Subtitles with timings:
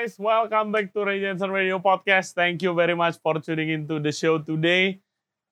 [0.00, 2.32] guys, welcome back to Ray Jensen Radio Podcast.
[2.32, 4.96] Thank you very much for tuning into the show today.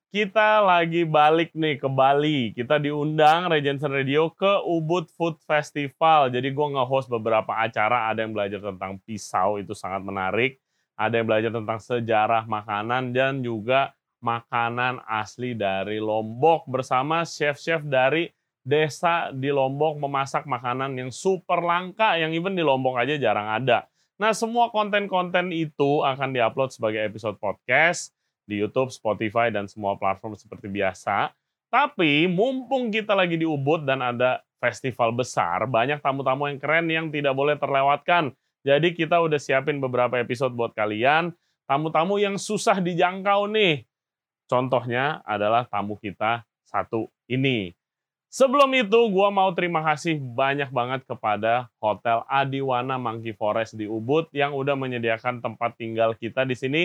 [0.09, 2.57] Kita lagi balik nih ke Bali.
[2.57, 6.33] Kita diundang Ray Jensen Radio ke Ubud Food Festival.
[6.33, 8.09] Jadi gue nge-host beberapa acara.
[8.09, 10.57] Ada yang belajar tentang pisau, itu sangat menarik.
[10.97, 18.33] Ada yang belajar tentang sejarah makanan dan juga makanan asli dari Lombok bersama chef-chef dari
[18.65, 23.85] desa di Lombok memasak makanan yang super langka yang even di Lombok aja jarang ada.
[24.19, 28.11] Nah, semua konten-konten itu akan diupload sebagai episode podcast
[28.43, 31.31] di YouTube, Spotify, dan semua platform seperti biasa.
[31.71, 37.07] Tapi mumpung kita lagi di Ubud dan ada festival besar, banyak tamu-tamu yang keren yang
[37.07, 38.35] tidak boleh terlewatkan.
[38.67, 41.31] Jadi kita udah siapin beberapa episode buat kalian.
[41.63, 43.87] Tamu-tamu yang susah dijangkau nih.
[44.51, 47.78] Contohnya adalah tamu kita satu ini.
[48.29, 54.29] Sebelum itu, gue mau terima kasih banyak banget kepada Hotel Adiwana Monkey Forest di Ubud
[54.37, 56.83] yang udah menyediakan tempat tinggal kita di sini.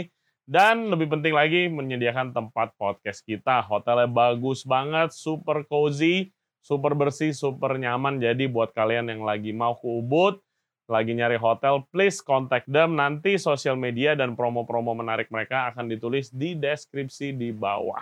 [0.48, 3.60] Dan lebih penting lagi, menyediakan tempat podcast kita.
[3.60, 6.32] Hotelnya bagus banget, super cozy,
[6.64, 8.24] super bersih, super nyaman.
[8.24, 10.40] Jadi buat kalian yang lagi mau ke Ubud,
[10.88, 12.96] lagi nyari hotel, please contact them.
[12.96, 18.00] Nanti sosial media dan promo-promo menarik mereka akan ditulis di deskripsi di bawah.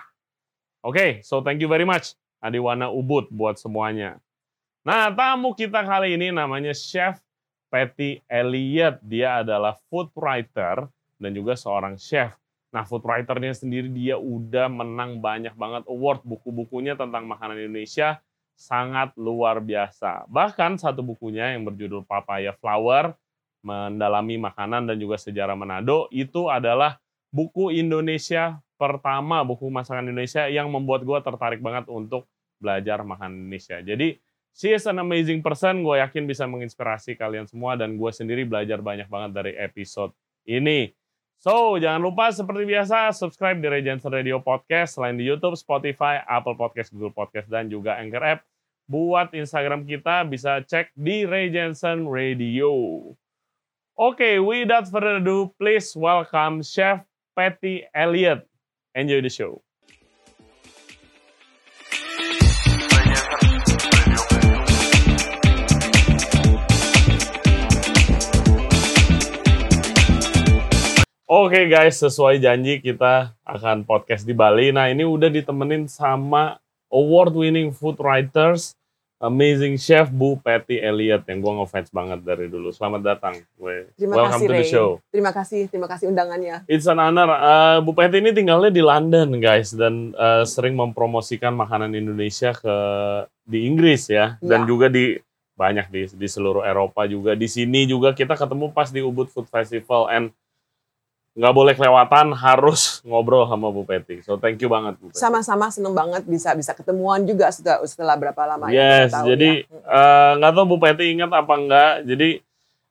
[0.83, 2.22] Oke, okay, so thank you very much.
[2.43, 4.19] Adiwana Ubud buat semuanya.
[4.83, 7.23] Nah, tamu kita kali ini namanya Chef
[7.71, 8.99] Patty Elliot.
[9.01, 10.91] Dia adalah food writer
[11.23, 12.35] dan juga seorang chef.
[12.75, 16.27] Nah, food writernya sendiri dia udah menang banyak banget award.
[16.27, 18.19] Buku-bukunya tentang makanan Indonesia
[18.59, 20.27] sangat luar biasa.
[20.27, 23.15] Bahkan satu bukunya yang berjudul Papaya Flower,
[23.63, 26.99] mendalami makanan dan juga sejarah Manado, itu adalah
[27.33, 32.29] buku Indonesia pertama, buku masakan Indonesia yang membuat gue tertarik banget untuk
[32.61, 33.81] belajar makan Indonesia.
[33.81, 34.21] Jadi
[34.53, 35.81] she is an amazing person.
[35.83, 40.13] Gue yakin bisa menginspirasi kalian semua dan gue sendiri belajar banyak banget dari episode
[40.45, 40.93] ini.
[41.43, 46.55] So, jangan lupa seperti biasa subscribe di Regency Radio Podcast selain di YouTube, Spotify, Apple
[46.55, 48.47] Podcast, Google Podcast, dan juga Anchor App.
[48.87, 52.71] Buat Instagram kita bisa cek di Regensen Radio.
[53.99, 58.45] Oke, okay, without further ado, please welcome Chef Patty Elliott.
[58.95, 59.65] Enjoy the show.
[71.33, 74.69] Oke okay guys, sesuai janji kita akan podcast di Bali.
[74.69, 76.61] Nah ini udah ditemenin sama
[76.93, 78.77] award winning food writers,
[79.23, 82.75] amazing chef Bu Patty Elliot yang gue ngefans banget dari dulu.
[82.75, 83.39] Selamat datang.
[83.95, 84.89] Terima Welcome kasih, to the show.
[85.15, 86.67] Terima kasih, terima kasih undangannya.
[86.67, 87.31] It's an honor.
[87.31, 92.77] Uh, Bu Patty ini tinggalnya di London guys dan uh, sering mempromosikan makanan Indonesia ke
[93.47, 94.51] di Inggris ya, ya.
[94.59, 95.15] dan juga di
[95.55, 97.39] banyak di di seluruh Eropa juga.
[97.39, 100.35] Di sini juga kita ketemu pas di Ubud Food Festival and
[101.33, 104.21] nggak boleh kelewatan harus ngobrol sama Bu Peti.
[104.21, 105.17] So thank you banget Bu Peti.
[105.17, 109.33] Sama-sama seneng banget bisa bisa ketemuan juga setelah setelah berapa lama ya, yes, ya.
[109.33, 111.93] jadi eh, nggak uh, tahu Bu Peti ingat apa enggak.
[112.05, 112.29] Jadi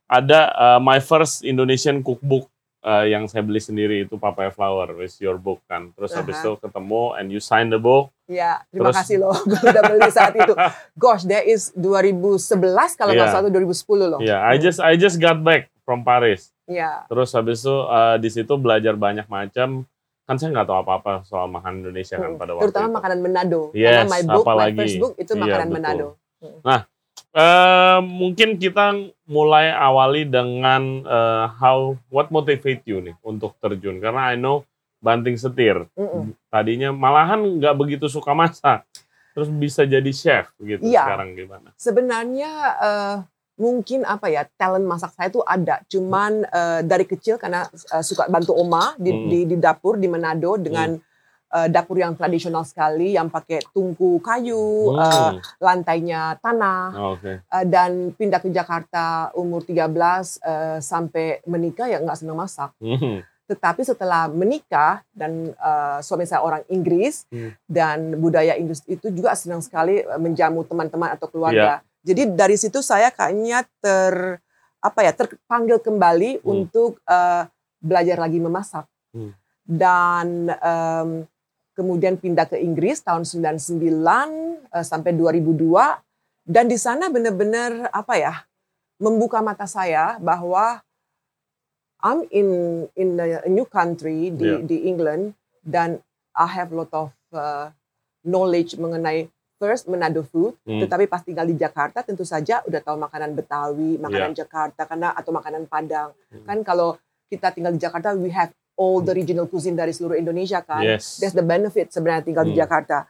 [0.10, 2.50] ada uh, my first Indonesian cookbook
[2.82, 5.94] uh, yang saya beli sendiri itu Papaya Flower with your book kan.
[5.94, 6.26] Terus uh -huh.
[6.26, 8.10] habis itu ketemu and you sign the book.
[8.26, 9.38] Ya, terima Terus, kasih loh
[9.70, 10.54] udah beli saat itu.
[11.02, 13.36] Gosh, that is 2011 kalau nggak yeah.
[13.38, 14.20] salah 2010 loh.
[14.20, 16.50] Yeah, I just I just got back from Paris.
[16.72, 16.92] Iya.
[17.12, 19.84] Terus habis itu uh, di situ belajar banyak macam.
[20.24, 22.40] Kan saya nggak tahu apa-apa soal makanan Indonesia kan hmm.
[22.40, 22.96] pada waktu Terutama itu.
[22.96, 23.62] makanan Manado.
[23.76, 24.72] Yes, Karena my book, apalagi.
[24.72, 25.68] my first book itu iya, makanan.
[25.76, 26.08] Manado.
[26.64, 26.80] Nah,
[27.36, 28.86] uh, mungkin kita
[29.28, 34.64] mulai awali dengan uh, how what motivate you nih untuk terjun karena I know
[35.04, 35.90] banting setir.
[35.98, 36.24] Mm -mm.
[36.48, 38.88] Tadinya malahan nggak begitu suka masak.
[39.32, 41.08] Terus bisa jadi chef gitu iya.
[41.08, 41.72] sekarang gimana?
[41.80, 42.52] Sebenarnya
[42.84, 43.16] uh,
[43.62, 48.26] mungkin apa ya talent masak saya itu ada cuman uh, dari kecil karena uh, suka
[48.26, 49.30] bantu oma di, hmm.
[49.30, 51.54] di di dapur di Manado dengan hmm.
[51.54, 54.98] uh, dapur yang tradisional sekali yang pakai tungku kayu hmm.
[54.98, 57.38] uh, lantainya tanah oh, okay.
[57.54, 59.78] uh, dan pindah ke Jakarta umur 13
[60.42, 63.22] uh, sampai menikah ya nggak senang masak hmm.
[63.46, 67.54] tetapi setelah menikah dan uh, suami saya orang Inggris hmm.
[67.70, 72.82] dan budaya Inggris itu juga senang sekali menjamu teman-teman atau keluarga yeah jadi dari situ
[72.82, 74.42] saya kayaknya ter
[74.82, 76.46] apa ya terpanggil kembali hmm.
[76.46, 77.46] untuk uh,
[77.78, 78.90] belajar lagi memasak.
[79.14, 79.34] Hmm.
[79.62, 81.10] Dan um,
[81.78, 83.78] kemudian pindah ke Inggris tahun 99
[84.74, 85.70] uh, sampai 2002
[86.50, 88.34] dan di sana benar-benar apa ya
[88.98, 90.82] membuka mata saya bahwa
[92.02, 92.50] I'm in
[92.98, 94.62] in a new country di yeah.
[94.66, 96.02] di England dan
[96.34, 97.70] I have lot of uh,
[98.26, 99.30] knowledge mengenai
[99.62, 100.82] first Manado food, Hmm.
[100.82, 105.30] tetapi pas tinggal di Jakarta tentu saja udah tahu makanan Betawi, makanan Jakarta karena atau
[105.30, 106.18] makanan Padang.
[106.34, 106.42] Hmm.
[106.50, 106.98] Kan kalau
[107.30, 110.82] kita tinggal di Jakarta, we have all the regional cuisine dari seluruh Indonesia kan.
[110.82, 111.22] Yes.
[111.22, 112.66] That's the benefit sebenarnya tinggal di Hmm.
[112.66, 113.06] Jakarta.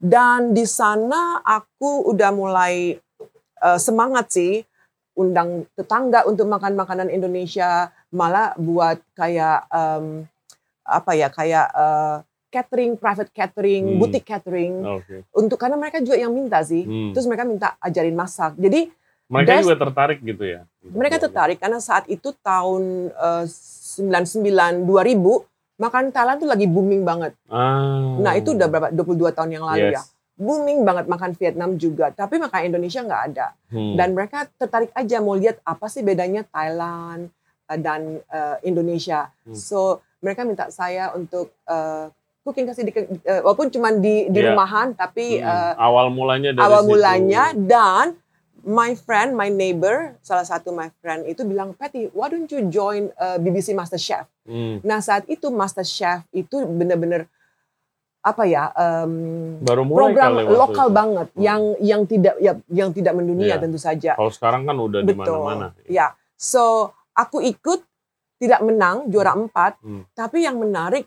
[0.00, 2.96] Dan di sana aku udah mulai
[3.60, 4.64] uh, semangat sih
[5.12, 10.24] undang tetangga untuk makan makanan Indonesia, malah buat kayak um,
[10.80, 13.98] apa ya kayak uh, catering, private catering, Hmm.
[14.02, 15.24] boutique catering Oke.
[15.32, 16.82] untuk karena mereka juga yang minta sih.
[16.82, 17.14] Hmm.
[17.14, 18.58] Terus mereka minta ajarin masak.
[18.58, 18.90] Jadi
[19.30, 20.66] Mereka juga tertarik gitu ya.
[20.82, 25.46] mereka tertarik karena saat itu tahun uh, 99 2000
[25.78, 27.32] makan Thailand tuh lagi booming banget.
[27.46, 28.18] Ah.
[28.20, 30.02] Nah, itu udah berapa 22 tahun yang lalu ya.
[30.02, 30.12] Yes.
[30.34, 33.46] Booming banget makan Vietnam juga, tapi makan Indonesia nggak ada.
[33.70, 33.94] Hmm.
[33.94, 37.30] Dan mereka tertarik aja mau lihat apa sih bedanya Thailand
[37.64, 39.30] uh, dan uh, Indonesia.
[39.46, 39.54] Hmm.
[39.54, 39.78] So,
[40.20, 42.10] mereka minta saya untuk uh,
[42.42, 44.52] cooking kasih di, uh, walaupun cuma di di Iya.
[44.52, 45.44] rumahan tapi Hmm.
[45.44, 46.90] uh, awal mulanya dari awal situ.
[46.90, 48.06] mulanya dan
[48.60, 53.08] my friend, my neighbor, salah satu my friend itu bilang, Patty, why don't you join
[53.16, 54.28] uh, BBC Master Chef?
[54.44, 54.80] Hmm.
[54.82, 57.24] Nah saat itu Master Chef itu benar-benar
[58.20, 60.94] apa ya um, Baru mulai program lokal itu.
[60.94, 61.40] banget Hmm.
[61.40, 63.60] yang yang tidak ya, yang tidak mendunia Iya.
[63.60, 64.12] tentu saja.
[64.12, 65.40] Kalau sekarang kan udah di Betul.
[65.40, 65.72] mana-mana.
[65.88, 67.80] Ya, so aku ikut
[68.36, 70.04] tidak menang juara empat, Hmm.
[70.12, 71.04] tapi yang menarik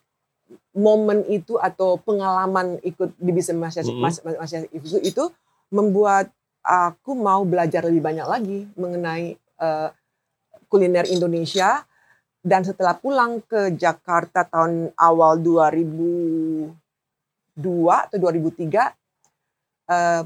[0.71, 3.99] momen itu atau pengalaman ikut BBC Master Mm-mm.
[3.99, 5.23] Mas- Mas- Master Chef itu, itu
[5.69, 6.29] membuat
[6.61, 9.89] aku mau belajar lebih banyak lagi mengenai eh,
[10.65, 11.83] kuliner Indonesia
[12.39, 16.73] dan setelah pulang ke Jakarta tahun awal 2002
[17.85, 18.91] atau 2003
[19.87, 20.23] eh,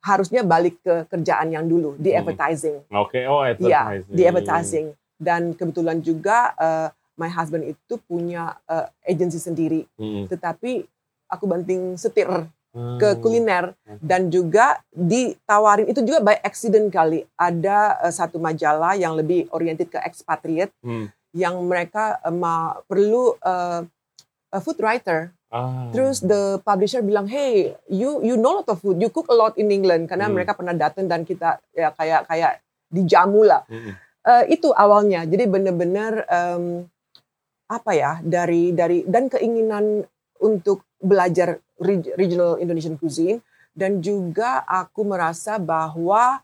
[0.00, 2.78] harusnya balik ke kerjaan yang dulu di advertising.
[2.88, 4.14] Oke, oh Iya, advertising.
[4.14, 4.86] di advertising.
[5.16, 10.28] Dan kebetulan juga eh, my husband itu punya eh, agency sendiri, Hmm.
[10.28, 10.84] tetapi
[11.26, 12.28] aku banting setir
[12.76, 13.00] Hmm.
[13.00, 13.72] ke kuliner
[14.04, 19.88] dan juga ditawarin itu juga by accident kali ada eh, satu majalah yang lebih oriented
[19.88, 21.08] ke expatriate Hmm.
[21.32, 23.80] yang mereka ma- perlu eh,
[24.52, 25.32] a food writer.
[25.48, 25.88] Ah.
[25.88, 29.56] Terus the publisher bilang, hey, you you know lot of food, you cook a lot
[29.56, 30.36] in England karena Hmm.
[30.36, 32.60] mereka pernah datang dan kita ya kayak kayak
[32.92, 33.62] dijamu lah.
[33.66, 33.94] Hmm.
[34.26, 35.22] Eh, itu awalnya.
[35.22, 36.84] Jadi benar-benar em,
[37.66, 40.06] apa ya dari dari dan keinginan
[40.38, 43.42] untuk belajar reg- regional Indonesian cuisine
[43.72, 46.40] dan juga aku merasa bahwa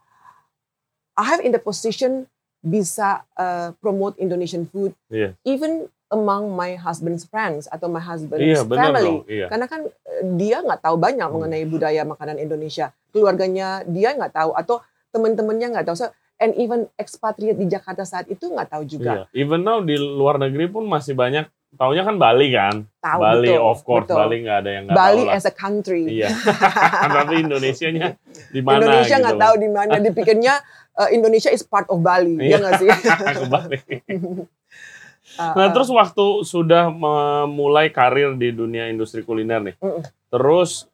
[1.13, 2.27] I have in the position
[2.59, 5.35] bisa eh, promote Indonesian food Iya.
[5.43, 9.25] even among my husband's friends atau my husband's Iya, family.
[9.27, 9.47] Iya.
[9.49, 11.35] Karena kan eh, dia nggak tahu banyak Hmm.
[11.39, 12.91] mengenai budaya makanan Indonesia.
[13.11, 14.77] Keluarganya dia nggak tahu atau
[15.09, 15.97] teman-temannya nggak tahu.
[15.99, 16.09] So,
[16.43, 19.31] and even expatriate di Jakarta saat itu nggak tahu juga.
[19.31, 19.47] Iya.
[19.47, 22.85] Even now di luar negeri pun masih banyak taunya kan Bali kan.
[22.99, 23.63] Tahu Bali betul.
[23.63, 24.19] of course betul.
[24.19, 26.03] Bali nggak ada yang nggak Bali tahu as a country.
[26.11, 26.29] Iya.
[27.17, 28.19] Tapi Indonesianya
[28.51, 29.43] di mana Indonesia gitu nggak loh.
[29.47, 29.93] tahu di mana.
[29.97, 30.55] Dipikirnya
[30.99, 32.51] eh, Indonesia is part of Bali, Iya.
[32.51, 32.89] ya nggak sih?
[33.39, 33.79] ke Bali.
[33.81, 34.45] Uh,
[35.33, 40.05] Nah, uh, terus waktu sudah memulai karir di dunia industri kuliner nih, Mm-mm.
[40.29, 40.85] terus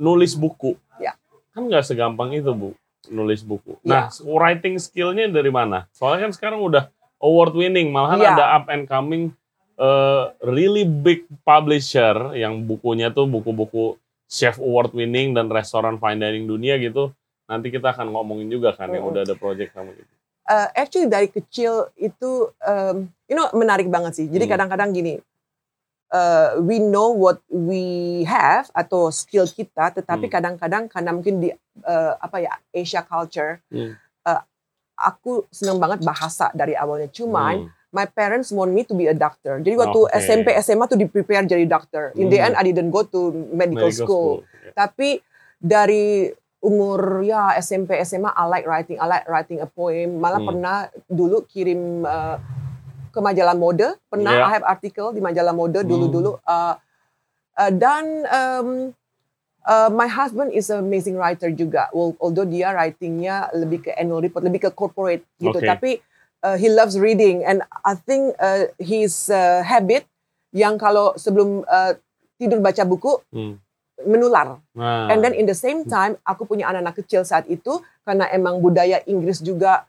[0.00, 1.12] nulis buku, Ya.
[1.52, 2.72] kan nggak segampang itu bu,
[3.08, 3.78] nulis buku.
[3.82, 4.22] Nah, Ya.
[4.22, 5.90] writing skillnya dari mana?
[5.90, 6.86] Soalnya kan sekarang udah
[7.18, 8.30] award winning, malahan Ya.
[8.34, 9.34] ada up and coming
[9.74, 16.46] uh, really big publisher yang bukunya tuh buku-buku chef award winning dan restoran fine dining
[16.46, 17.10] dunia gitu.
[17.50, 19.12] Nanti kita akan ngomongin juga kan yang Mm-mm.
[19.12, 20.12] udah ada project kamu gitu.
[20.42, 24.26] uh, actually dari kecil itu um, you know menarik banget sih.
[24.26, 24.52] Jadi Hmm.
[24.54, 25.18] kadang-kadang gini,
[26.12, 30.34] uh, we know what we have atau skill kita, tetapi Hmm.
[30.38, 31.48] kadang-kadang karena mungkin di
[31.82, 33.96] uh, apa ya Asia culture, Hmm.
[34.28, 34.42] uh,
[34.94, 37.08] aku senang banget bahasa dari awalnya.
[37.10, 37.68] Cuman Hmm.
[37.90, 39.58] my parents want me to be a doctor.
[39.58, 40.16] Jadi waktu Oke.
[40.20, 42.12] SMP SMA tuh di prepare jadi dokter.
[42.14, 42.52] In the Hmm.
[42.52, 44.44] end I didn't go to medical, school.
[44.62, 44.72] Ya.
[44.86, 45.18] Tapi
[45.58, 46.28] dari
[46.62, 50.22] umur ya SMP SMA I like writing, I like writing a poem.
[50.22, 50.48] Malah Hmm.
[50.54, 50.76] pernah
[51.10, 52.38] dulu kirim uh,
[53.12, 54.48] ke majalah mode, pernah Yeah.
[54.48, 55.88] I have artikel di majalah mode Hmm.
[55.88, 56.40] dulu-dulu.
[56.42, 56.74] Uh,
[57.60, 58.68] uh, dan um,
[59.68, 61.92] uh, my husband is an amazing writer juga.
[61.92, 65.60] Well, although dia writingnya lebih ke annual report, lebih ke corporate gitu.
[65.60, 65.68] Okay.
[65.68, 65.90] Tapi
[66.42, 70.08] uh, he loves reading and I think uh, his uh, habit
[70.50, 71.94] yang kalau sebelum uh,
[72.40, 73.60] tidur baca buku Hmm.
[74.02, 74.58] menular.
[74.74, 78.58] Nah, And then in the same time, aku punya anak-anak kecil saat itu karena emang
[78.58, 79.86] budaya Inggris juga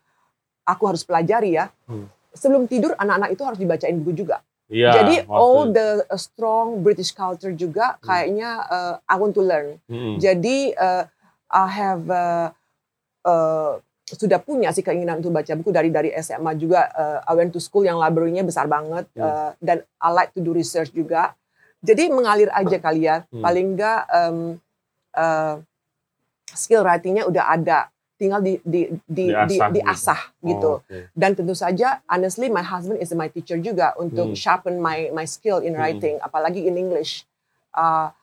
[0.62, 1.74] aku harus pelajari ya.
[1.90, 2.06] Hmm.
[2.34, 4.42] Sebelum tidur anak-anak itu harus dibacain buku juga.
[4.68, 8.10] iya, Jadi all the uh, strong British culture juga Hmm.
[8.10, 9.78] kayaknya uh, I want to learn.
[9.86, 10.18] Mm-mm.
[10.18, 11.06] Jadi uh,
[11.54, 12.50] I have uh,
[13.22, 16.90] uh, sudah punya sih keinginan untuk baca buku dari dari SMA juga.
[16.98, 19.22] Uh, I went to school yang library-nya besar banget Hmm.
[19.22, 21.38] uh, dan I like to do research juga.
[21.86, 23.30] Jadi mengalir aja kali ya.
[23.30, 23.46] Hmm.
[23.46, 24.38] Paling enggak um,
[25.14, 25.62] uh,
[26.50, 29.90] skill writingnya udah ada, tinggal di di di di, Diasah di, gitu.
[29.90, 30.72] asah gitu.
[30.80, 31.00] Oh, oke.
[31.12, 34.38] Dan tentu saja, honestly, my husband is my teacher juga untuk Hmm.
[34.38, 35.82] sharpen my my skill in Hmm.
[35.82, 37.26] writing, apalagi in English.
[37.74, 38.14] Uh,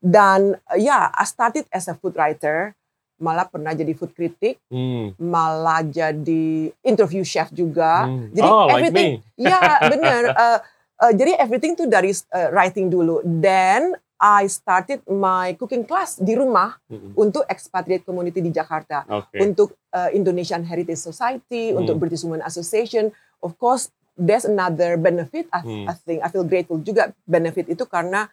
[0.00, 2.72] dan uh, ya, I started as a food writer,
[3.20, 5.12] malah pernah jadi food critic, Hmm.
[5.20, 8.08] malah jadi interview chef juga.
[8.08, 8.32] Hmm.
[8.32, 9.44] Jadi oh, like everything, me.
[9.50, 9.60] ya
[9.92, 10.22] benar.
[10.32, 10.58] Uh,
[11.04, 13.20] uh, jadi everything tuh dari uh, writing dulu.
[13.26, 17.16] Then I started my cooking class di rumah Mm-mm.
[17.16, 19.40] untuk expatriate community di Jakarta Oke.
[19.40, 21.80] untuk uh, Indonesian Heritage Society, Hmm.
[21.80, 23.08] untuk British Women Association.
[23.40, 25.48] Of course, there's another benefit.
[25.48, 25.84] I, Hmm.
[25.88, 28.28] I think I feel grateful juga benefit itu karena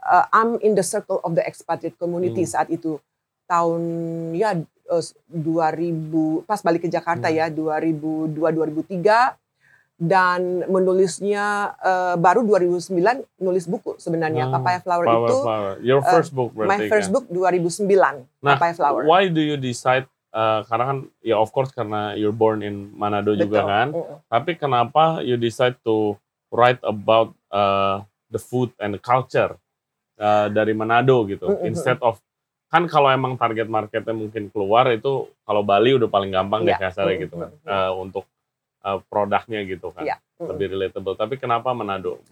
[0.00, 2.54] uh, I'm in the circle of the expatriate community Hmm.
[2.54, 3.02] saat itu
[3.50, 3.82] tahun
[4.38, 4.54] ya
[4.86, 7.36] uh, 2000 pas balik ke Jakarta Hmm.
[7.36, 9.34] ya 2002 2003
[9.98, 11.44] dan menulisnya
[11.76, 12.94] uh, baru 2009
[13.36, 15.72] nulis buku sebenarnya Ah, Papaya Flower Power itu Flower.
[15.80, 17.14] Your uh, first book berarti my first kan?
[17.14, 17.90] book 2009
[18.38, 19.02] Nah, Papaya Flower.
[19.04, 23.34] why do you decide uh, karena kan ya of course karena you're born in Manado
[23.34, 23.68] juga Betul.
[23.68, 23.88] kan.
[23.90, 24.16] Mm-mm.
[24.24, 26.14] Tapi kenapa you decide to
[26.48, 29.58] write about uh, the food and the culture
[30.16, 31.66] uh, dari Manado gitu Mm-mm.
[31.66, 32.22] instead of
[32.68, 36.86] kan kalau emang target marketnya mungkin keluar itu kalau Bali udah paling gampang deh Iya.
[36.86, 37.24] kasarnya Mm-mm.
[37.24, 38.22] gitu kan uh, untuk
[38.84, 40.06] uh, produknya gitu kan.
[40.38, 40.54] Mm-mm.
[40.54, 41.18] lebih relatable.
[41.18, 42.22] Tapi kenapa Manado?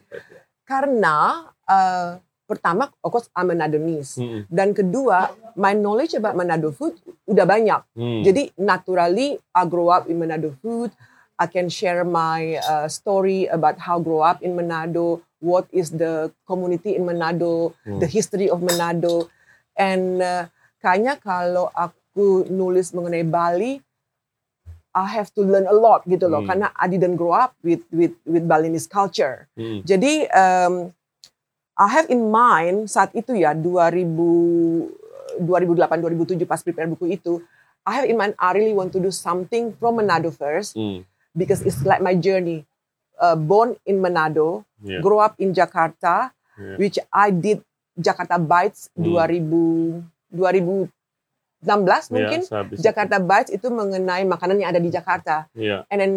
[0.62, 4.22] Karena uh, pertama, of course, I'm Manadonese.
[4.22, 4.46] Mm-mm.
[4.46, 6.94] Dan kedua, my knowledge about Manado food
[7.26, 7.82] udah banyak.
[7.98, 8.22] Hmm.
[8.22, 10.94] Jadi naturally, I grow up in Manado food.
[11.36, 16.32] I can share my uh, story about how grow up in Manado, what is the
[16.48, 17.98] community in Manado, Hmm.
[17.98, 19.28] the history of Manado.
[19.76, 20.48] And uh,
[20.80, 23.82] kayaknya kalau aku nulis mengenai Bali,
[24.96, 26.48] I have to learn a lot gitu loh, Hmm.
[26.48, 29.44] karena I didn't grow up with with with Balinese culture.
[29.52, 29.84] Hmm.
[29.84, 30.96] Jadi um,
[31.76, 34.88] I have in mind saat itu ya 2000
[35.44, 37.44] 2008 2007 pas prepare buku itu
[37.84, 41.04] I have in mind I really want to do something from Manado first Hmm.
[41.36, 42.64] because it's like my journey.
[43.16, 45.00] Uh, born in Manado, Yeah.
[45.00, 46.76] grow up in Jakarta, Yeah.
[46.76, 47.64] which I did
[47.96, 49.08] Jakarta Bites Hmm.
[49.08, 50.92] 2000
[51.66, 52.40] 2016 mungkin.
[52.40, 52.84] Yeah, sehabis itu.
[52.86, 55.50] Jakarta Bites itu mengenai makanan yang ada di Jakarta.
[55.52, 55.82] Iya.
[55.90, 56.12] And then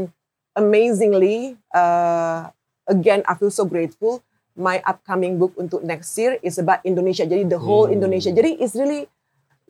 [0.53, 2.53] amazingly, uh,
[2.86, 4.22] again, I feel so grateful.
[4.53, 7.24] My upcoming book untuk next year is about Indonesia.
[7.24, 7.96] Jadi the whole Hmm.
[7.96, 8.29] Indonesia.
[8.29, 9.10] Jadi it's really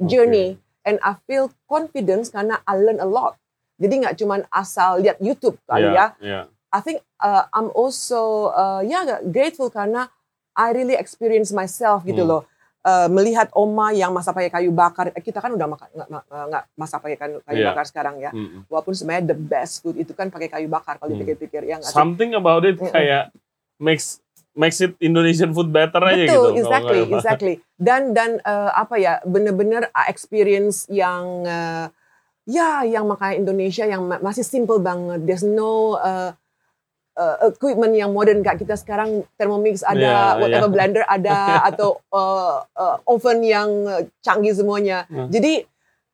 [0.01, 0.59] journey.
[0.81, 3.37] And I feel confidence karena I learn a lot.
[3.77, 6.05] Jadi nggak cuma asal lihat YouTube kali Iya, ya.
[6.19, 6.41] iya.
[6.69, 10.09] I think uh, I'm also uh, ya grateful karena
[10.53, 12.31] I really experience myself gitu Hmm.
[12.35, 12.41] loh.
[12.79, 15.87] Uh, melihat oma yang masak pakai kayu bakar, Eh, kita kan udah makan
[16.23, 17.75] nggak masak pakai kayu, kayu Iya.
[17.75, 18.63] bakar sekarang ya Mm-mm.
[18.71, 21.19] walaupun sebenarnya the best food itu kan pakai kayu bakar kalau Hmm.
[21.19, 21.91] dipikir-pikir ya sih?
[21.91, 22.87] Something about it Mm-mm.
[22.87, 23.35] kayak
[23.83, 24.23] makes
[24.55, 26.31] makes it Indonesian food better aja gitu.
[26.39, 27.53] Betul, exactly, exactly.
[27.75, 31.91] Dan dan uh, apa ya, bener-bener uh, experience yang uh,
[32.47, 35.27] ya yang makanan Indonesia yang ma- masih simple banget.
[35.27, 36.31] There's no uh,
[37.19, 40.73] uh, equipment yang modern kayak kita sekarang Thermomix ada, Iya, whatever iya.
[40.73, 41.37] blender ada
[41.69, 45.03] atau uh, uh, oven yang uh, canggih semuanya.
[45.05, 45.27] Hmm.
[45.27, 45.67] Jadi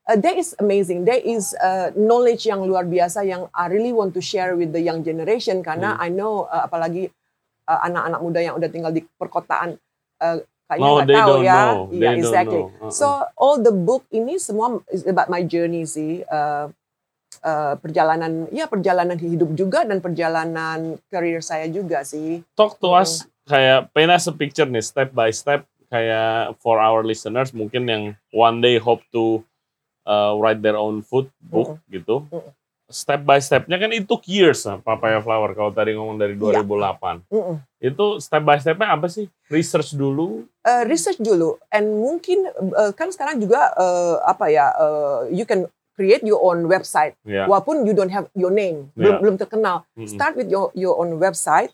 [0.09, 1.05] uh, that is amazing.
[1.05, 4.81] There is uh, knowledge yang luar biasa yang I really want to share with the
[4.81, 6.03] young generation karena Hmm.
[6.03, 7.13] I know uh, apalagi
[7.65, 9.77] uh, anak-anak muda yang udah tinggal di perkotaan
[10.19, 11.53] uh, kayaknya No, nggak they tahu don't ya.
[11.53, 11.77] know.
[11.85, 12.61] They Iya, don't exactly.
[12.65, 12.73] know.
[12.81, 12.91] Uh-uh.
[12.91, 13.05] So
[13.37, 16.25] all the book ini semua is about my journey sih.
[16.25, 16.73] Uh,
[17.41, 22.45] uh, perjalanan ya perjalanan hidup juga dan perjalanan karir saya juga sih.
[22.53, 27.05] Talk to us kayak paint us a picture nih step by step kayak for our
[27.05, 29.41] listeners mungkin yang one day hope to
[30.05, 32.25] uh, write their own food book gitu.
[32.29, 32.53] Mm-mm.
[32.85, 36.61] Step by stepnya kan itu years lah Papaya Flower kalau tadi ngomong dari Iya.
[36.61, 37.25] 2008.
[37.33, 37.57] Mm-mm.
[37.81, 39.25] Itu step by stepnya apa sih?
[39.49, 40.45] Research dulu.
[40.61, 42.45] Uh, research dulu and mungkin
[42.77, 45.65] uh, kan sekarang juga uh, apa ya uh, you can
[45.95, 47.47] create your own website Ya.
[47.47, 49.15] walaupun you don't have your name Yeah.
[49.15, 50.05] belum belum terkenal Mm-mm.
[50.05, 51.71] start with your your own website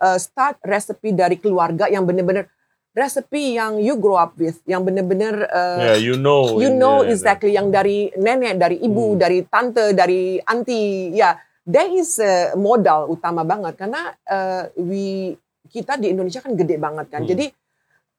[0.00, 2.48] uh, start resepi dari keluarga yang benar-benar
[2.92, 6.58] resepi yang you grow up with yang benar-benar uh, Yeah, you know.
[6.58, 9.20] you know the- exactly yang dari nenek dari ibu Hmm.
[9.20, 15.36] dari tante dari anti ya that is uh, modal utama banget karena uh, we
[15.68, 17.30] kita di Indonesia kan gede banget kan Hmm.
[17.30, 17.46] jadi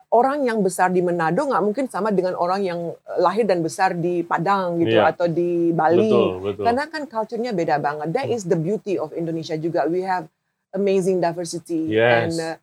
[0.09, 2.79] orang yang besar di Manado nggak mungkin sama dengan orang yang
[3.17, 5.13] lahir dan besar di Padang gitu Iya.
[5.13, 6.63] atau di Bali Betul, betul.
[6.65, 8.09] karena kan culture-nya beda banget.
[8.09, 9.85] That is the beauty of Indonesia juga.
[9.85, 10.25] We have
[10.71, 12.33] amazing diversity Yes.
[12.33, 12.55] and uh,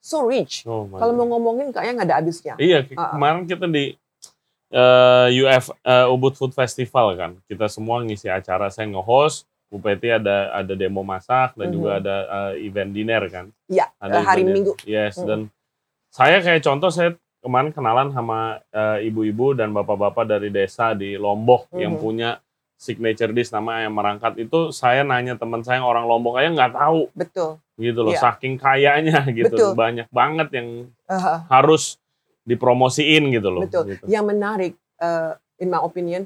[0.00, 0.64] so rich.
[0.64, 2.54] Oh, Kalau mau ngomongin kayaknya nggak ada habisnya.
[2.56, 3.10] Iya, Ah, ah.
[3.12, 3.84] kemarin kita di
[4.70, 7.32] eh, UF eh, Ubud Food Festival kan.
[7.44, 11.74] Kita semua ngisi acara, saya nge-host, Bu Peti ada ada demo masak dan Mhm.
[11.74, 12.16] juga ada
[12.50, 13.46] eh, event dinner kan.
[13.66, 14.72] Iya, Ada eh, hari event Minggu.
[14.82, 15.26] Yes, Mhm.
[15.26, 15.40] dan
[16.14, 21.74] saya kayak contoh saya kemarin kenalan sama eh, ibu-ibu dan bapak-bapak dari desa di Lombok
[21.74, 22.00] yang Mhm.
[22.00, 22.30] punya
[22.78, 26.72] signature dish nama ayam merangkat itu saya nanya teman saya yang orang Lombok aja nggak
[26.72, 27.50] tahu Betul.
[27.74, 28.22] gitu loh Iya.
[28.22, 29.72] saking kayanya gitu Betul.
[29.74, 30.68] banyak banget yang
[31.04, 32.00] Uh, harus
[32.48, 33.92] dipromosiin gitu loh Betul.
[33.92, 34.04] gitu.
[34.08, 36.24] yang menarik, uh, in my opinion,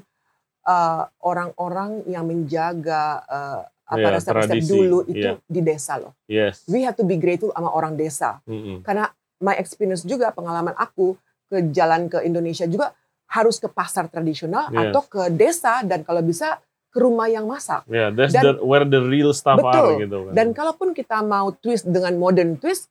[0.63, 5.41] uh, orang-orang yang menjaga uh, apa Iya, resep-resep dulu itu iya.
[5.43, 6.13] di desa loh.
[6.29, 8.39] yes We have to be grateful sama orang desa.
[8.45, 8.85] Mm-mm.
[8.85, 11.15] Karena my experience juga pengalaman aku
[11.47, 12.93] ke jalan ke Indonesia juga
[13.25, 14.89] harus ke pasar tradisional Yes.
[14.89, 16.57] atau ke desa dan kalau bisa
[16.89, 17.85] ke rumah yang masak.
[17.85, 20.01] Yeah, that's Dan- the, where the real stuff are Betul.
[20.01, 20.33] gitu kan.
[20.33, 22.89] Dan kalaupun kita mau twist dengan modern twist,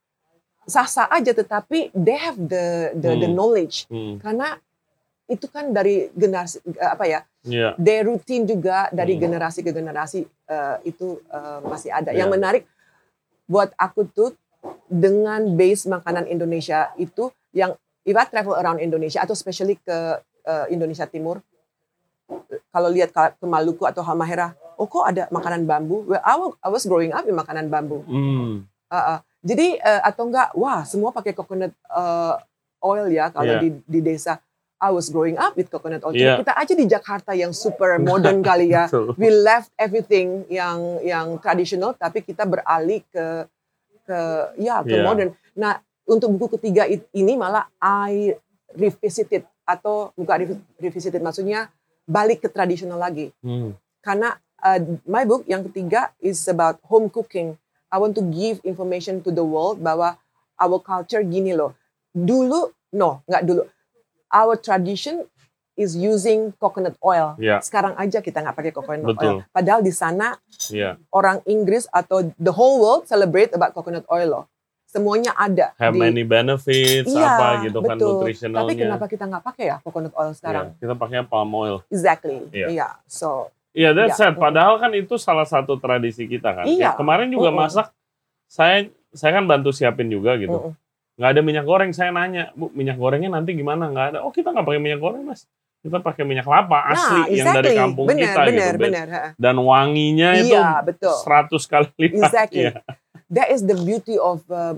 [0.64, 3.34] sah-sah aja tetapi they have the the, the Hmm.
[3.34, 3.90] knowledge.
[3.90, 4.54] Hmm, Karena
[5.26, 7.20] itu kan dari generasi eh, apa ya?
[7.42, 7.74] yeah.
[7.74, 9.22] Their routine juga dari Hmm.
[9.26, 12.14] generasi ke generasi eh, itu eh, masih ada.
[12.14, 12.22] Ya.
[12.22, 12.62] Yang menarik
[13.44, 14.30] buat aku tuh
[14.86, 17.72] dengan base makanan Indonesia itu yang
[18.02, 19.96] if I travel around Indonesia atau especially ke
[20.42, 21.40] eh, Indonesia Timur,
[22.68, 26.04] kalau lihat ke Maluku atau Halmahera, oh kok ada makanan bambu?
[26.04, 28.04] Well, I wa- I was growing up in makanan bambu.
[28.04, 29.18] Hmm, Uh, uh.
[29.38, 32.34] Jadi eh, atau enggak, wah semua pakai coconut eh,
[32.80, 33.60] oil ya kalau Iya.
[33.60, 34.40] di di desa.
[34.78, 36.14] I was growing up with coconut oil.
[36.14, 36.38] Iya.
[36.38, 38.86] Kita aja di Jakarta yang super modern kali ya.
[39.20, 43.44] We left everything yang yang tradisional, tapi kita beralih ke
[44.08, 44.20] ke
[44.56, 45.04] ya ke Iya.
[45.04, 45.30] modern.
[45.52, 48.32] Nah untuk buku ketiga ini malah I
[48.72, 51.68] revisited atau bukan revi- revisited maksudnya
[52.08, 54.32] balik ke tradisional lagi Hmm, karena
[54.64, 57.60] uh, my book yang ketiga is about home cooking.
[57.92, 60.16] I want to give information to the world bahwa
[60.56, 61.76] our culture gini loh.
[62.12, 63.64] Dulu, no, nggak dulu.
[64.28, 65.24] Our tradition
[65.78, 67.38] is using coconut oil.
[67.38, 67.62] Ya.
[67.62, 69.22] Sekarang aja kita nggak pakai coconut Betul.
[69.22, 69.36] oil.
[69.54, 70.34] Padahal di sana
[70.68, 70.98] yeah.
[71.14, 74.44] orang Inggris atau the whole world celebrate about coconut oil loh.
[74.88, 75.76] Semuanya ada.
[75.78, 78.24] Have di- many benefits Iya, apa gitu kan betul.
[78.24, 78.66] nutritionalnya.
[78.66, 80.74] Tapi kenapa kita nggak pakai ya coconut oil sekarang?
[80.74, 81.76] Iya, kita pakai palm oil.
[81.92, 82.48] Exactly.
[82.50, 82.66] Iya.
[82.74, 82.88] Iya.
[83.06, 84.32] So Iya, that's Iya.
[84.32, 84.34] sad.
[84.40, 86.64] Padahal kan itu salah satu tradisi kita kan.
[86.66, 86.82] Iya.
[86.82, 87.62] Ya, kemarin juga Mm-mm.
[87.62, 87.92] masak,
[88.50, 90.72] saya saya kan bantu siapin juga gitu.
[90.72, 90.74] mm-mm.
[91.18, 93.90] Nggak ada minyak goreng, saya nanya, bu minyak gorengnya nanti gimana?
[93.90, 94.18] Nggak ada.
[94.24, 95.44] Oh kita nggak pakai minyak goreng mas.
[95.78, 98.82] Kita pakai minyak kelapa asli yang dari kampung Nah, benar, kita benar, gitu.
[98.82, 99.22] benar, ha.
[99.38, 101.14] Dan wanginya itu Iya, betul.
[101.22, 102.18] 100 kali lipat.
[102.26, 102.62] Exactly.
[102.66, 102.72] Iya.
[103.36, 104.74] That is the beauty of uh,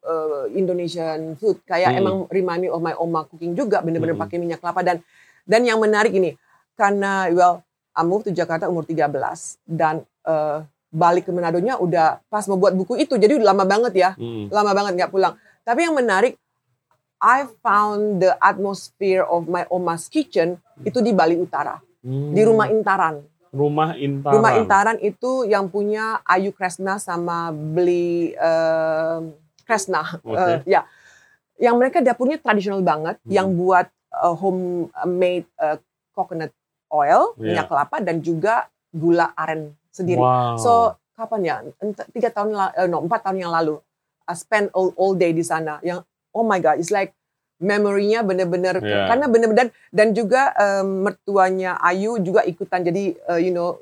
[0.00, 1.60] uh, Indonesian food.
[1.62, 2.00] Kayak Hmm.
[2.00, 4.24] emang remind me of my oma cooking juga, bener-bener Hmm.
[4.24, 4.96] pakai minyak kelapa dan
[5.44, 6.32] dan yang menarik ini
[6.72, 7.60] karena well
[7.92, 9.10] I moved to Jakarta umur 13
[9.64, 13.92] dan uh, balik ke Manado-nya udah pas mau buat buku itu, jadi udah lama banget
[13.94, 14.48] ya, Mm.
[14.48, 15.34] lama banget nggak pulang.
[15.60, 16.38] Tapi yang menarik,
[17.18, 22.30] I found the atmosphere of my oma's kitchen itu di Bali Utara, Hmm.
[22.30, 23.18] di rumah Intaran.
[23.50, 24.34] Rumah Intaran.
[24.38, 29.18] Rumah Intaran itu yang punya Ayu Kresna sama Beli eh,
[29.66, 30.22] Kresna.
[30.22, 30.38] Oke.
[30.38, 30.86] Eh, ya.
[31.58, 33.30] Yang mereka dapurnya tradisional banget, Hmm.
[33.34, 35.76] yang buat eh, homemade eh,
[36.14, 36.54] coconut
[36.88, 37.42] oil, Iya.
[37.42, 40.22] minyak kelapa dan juga gula aren sendiri.
[40.22, 40.56] Wow.
[40.56, 40.72] So
[41.12, 41.56] kapan ya?
[42.14, 43.76] Tiga tahun, eh, no empat tahun yang lalu,
[44.24, 45.82] I spend all, all day di sana.
[45.82, 47.12] Yang oh my god, it's like
[47.58, 49.10] memorinya bener-bener Iya.
[49.10, 53.74] karena bener-bener dan, dan juga em, mertuanya Ayu juga ikutan jadi eh, you know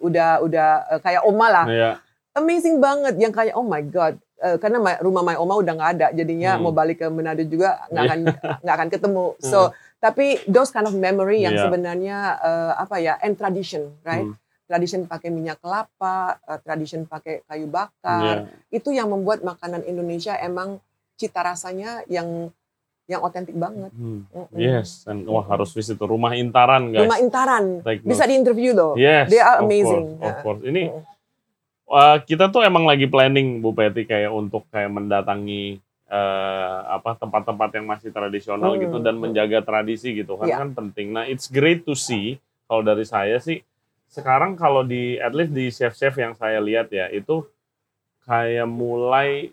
[0.00, 1.90] udah udah eh, kayak oma lah Iya.
[2.32, 5.90] amazing banget yang kayak oh my god Eh, karena my- rumah my oma udah nggak
[5.94, 6.62] ada jadinya Hmm.
[6.62, 8.18] mau balik ke Manado juga nggak akan
[8.66, 11.64] nggak akan ketemu so tapi those kind of memory yang Iya.
[11.64, 14.36] sebenarnya eh, apa ya and tradition right Hmm.
[14.66, 20.76] tradition pakai minyak kelapa eh, tradition pakai kayu bakar itu yang membuat makanan Indonesia emang
[21.14, 22.50] cita rasanya yang
[23.04, 24.24] yang otentik banget Hmm.
[24.50, 27.04] Yes, and wah harus visit tuh rumah Intaran guys.
[27.04, 30.16] rumah Intaran Take bisa diinterview loh Yes, They are of amazing.
[30.16, 30.40] course, of Ya.
[30.40, 30.62] course.
[30.62, 30.82] Ini
[31.86, 37.74] uh, kita tuh emang lagi planning Bu Peti kayak untuk kayak mendatangi eh, apa tempat-tempat
[37.74, 38.82] yang masih tradisional Hmm.
[38.82, 40.56] gitu dan menjaga tradisi gitu kan Iya.
[40.58, 41.10] kan penting.
[41.10, 43.64] Nah, it's great to see kalau dari saya sih
[44.06, 47.42] sekarang kalau di at least di chef-chef yang saya lihat ya itu
[48.22, 49.50] kayak mulai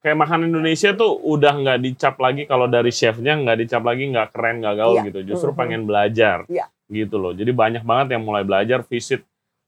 [0.00, 4.28] kayak makanan Indonesia tuh udah nggak dicap lagi kalau dari chefnya nggak dicap lagi nggak
[4.32, 5.04] keren nggak gaul Iya.
[5.12, 5.58] gitu justru Mhm.
[5.60, 6.66] pengen belajar Iya.
[6.88, 9.20] gitu loh jadi banyak banget yang mulai belajar visit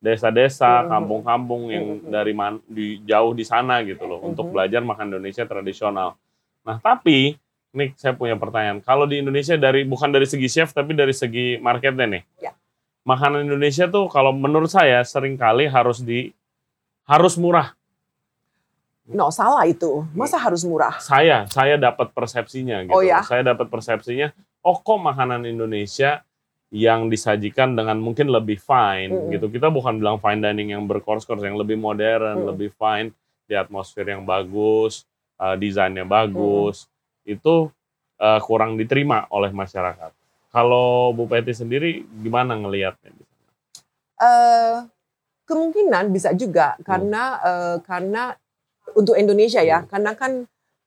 [0.02, 0.88] desa-desa Mhm.
[0.90, 2.10] kampung-kampung yang Mhm.
[2.10, 4.52] dari man, di jauh di sana gitu loh untuk Mhm.
[4.52, 6.16] belajar makan Indonesia tradisional
[6.62, 7.36] nah tapi
[7.72, 11.56] nih saya punya pertanyaan kalau di Indonesia dari bukan dari segi chef tapi dari segi
[11.58, 12.52] marketnya nih Ya.
[13.04, 16.32] makanan Indonesia tuh kalau menurut saya sering kali harus di
[17.04, 17.74] harus murah
[19.12, 22.96] no salah itu masa harus murah saya saya dapat persepsinya gitu.
[22.96, 23.20] Oh, ya?
[23.24, 24.32] Saya dapat persepsinya,
[24.64, 26.24] oh kok makanan Indonesia
[26.72, 29.32] yang disajikan dengan mungkin lebih fine Mm-mm.
[29.36, 29.52] gitu.
[29.52, 32.48] Kita bukan bilang fine dining yang berkors-kors yang lebih modern, Mm-mm.
[32.48, 33.12] lebih fine
[33.44, 35.04] di atmosfer yang bagus,
[35.36, 36.88] uh, desainnya bagus.
[37.28, 37.68] Itu
[38.16, 40.16] uh, kurang diterima oleh masyarakat.
[40.52, 43.12] Kalau Bu Peti sendiri gimana ngelihatnya?
[44.16, 44.88] Uh,
[45.44, 46.84] kemungkinan bisa juga hmm.
[46.84, 48.32] karena uh, karena
[48.94, 49.88] untuk Indonesia ya, hmm.
[49.88, 50.32] karena kan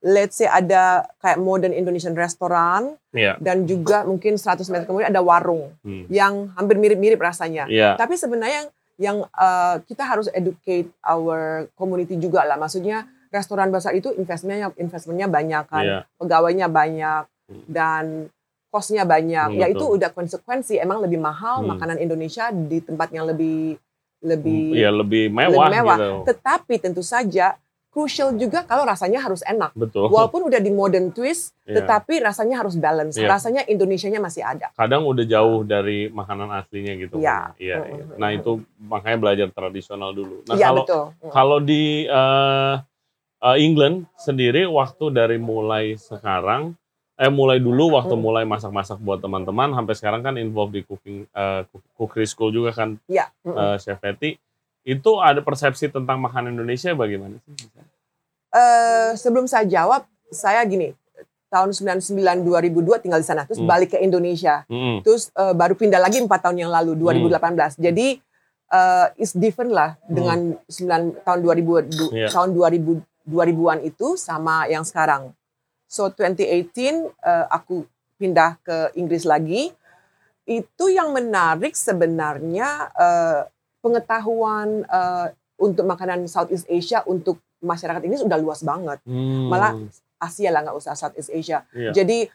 [0.06, 3.41] let's say ada kayak modern Indonesian restaurant yeah.
[3.41, 6.06] dan juga mungkin 100 meter kemudian ada warung hmm.
[6.13, 7.65] yang hampir mirip-mirip rasanya.
[7.65, 7.98] Yeah.
[7.98, 8.70] Tapi sebenarnya
[9.02, 12.56] yang uh, kita harus educate our community juga lah.
[12.56, 16.02] Maksudnya restoran besar itu investmentnya investmentnya banyak kan, yeah.
[16.22, 17.65] pegawainya banyak hmm.
[17.65, 18.30] dan
[18.70, 19.56] kosnya banyak.
[19.56, 20.78] Hmm, ya itu udah konsekuensi.
[20.78, 21.76] Emang lebih mahal hmm.
[21.76, 23.80] makanan Indonesia di tempat yang lebih
[24.26, 25.98] lebih ya lebih mewah, lebih mewah.
[25.98, 26.13] Gitu.
[26.30, 27.58] Tetapi tentu saja
[27.96, 29.72] crucial juga kalau rasanya harus enak.
[29.72, 30.12] Betul.
[30.12, 31.80] Walaupun udah di modern twist, yeah.
[31.80, 33.16] tetapi rasanya harus balance.
[33.16, 33.32] Yeah.
[33.32, 34.76] Rasanya Indonesianya masih ada.
[34.76, 37.24] Kadang udah jauh dari makanan aslinya gitu.
[37.24, 37.56] Iya.
[37.56, 37.78] Iya.
[37.80, 38.18] Mm -hmm.
[38.20, 38.52] Nah itu
[38.84, 40.44] makanya belajar tradisional dulu.
[40.44, 41.06] Nah yeah, kalau betul.
[41.32, 42.84] kalau di uh,
[43.40, 46.76] uh, England sendiri waktu dari mulai sekarang,
[47.16, 48.20] eh mulai dulu waktu mm.
[48.20, 51.64] mulai masak-masak buat teman-teman, sampai sekarang kan involved di cooking uh,
[51.96, 53.32] cookery school juga kan, yeah.
[53.48, 53.56] mm -hmm.
[53.56, 54.36] uh, Chef Betty
[54.86, 57.67] itu ada persepsi tentang makanan Indonesia bagaimana sih?
[58.54, 60.93] Uh, sebelum saya jawab, saya gini,
[61.50, 63.67] tahun 99 2002 tinggal di sana, terus hmm.
[63.67, 65.02] balik ke Indonesia, hmm.
[65.02, 67.36] terus uh, baru pindah lagi empat tahun yang lalu 2018.
[67.36, 67.82] Hmm.
[67.82, 68.08] Jadi
[68.69, 70.13] uh, is different lah hmm.
[70.13, 72.30] dengan 9 tahun 2000 yeah.
[72.32, 75.34] tahun 2000 2000-an itu sama yang sekarang.
[75.89, 77.89] So 2018 uh, aku
[78.21, 79.74] pindah ke Inggris lagi.
[80.45, 83.50] Itu yang menarik sebenarnya uh,
[83.86, 85.30] pengetahuan uh,
[85.62, 88.98] untuk makanan Southeast Asia untuk masyarakat ini sudah luas banget.
[89.06, 89.54] Hmm.
[89.54, 89.78] Malah
[90.17, 91.62] Asia lah nggak usah Southeast Asia.
[91.69, 91.93] Yeah.
[91.93, 92.26] Jadi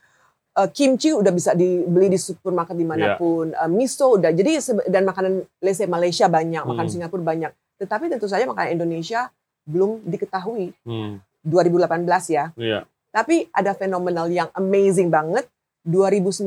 [0.55, 3.51] uh, kimchi udah bisa dibeli di supermarket di mana pun.
[3.51, 3.67] Yeah.
[3.67, 4.31] Uh, miso udah.
[4.31, 6.71] Jadi dan makanan lese Malaysia banyak, hmm.
[6.71, 7.53] makanan Singapura banyak.
[7.83, 9.35] Tetapi tentu saja makanan Indonesia
[9.67, 10.71] belum diketahui.
[10.87, 11.19] Hmm.
[11.43, 12.55] 2018 ya.
[12.55, 12.87] Yeah.
[13.11, 15.51] Tapi ada fenomenal yang amazing banget.
[15.83, 16.47] 2019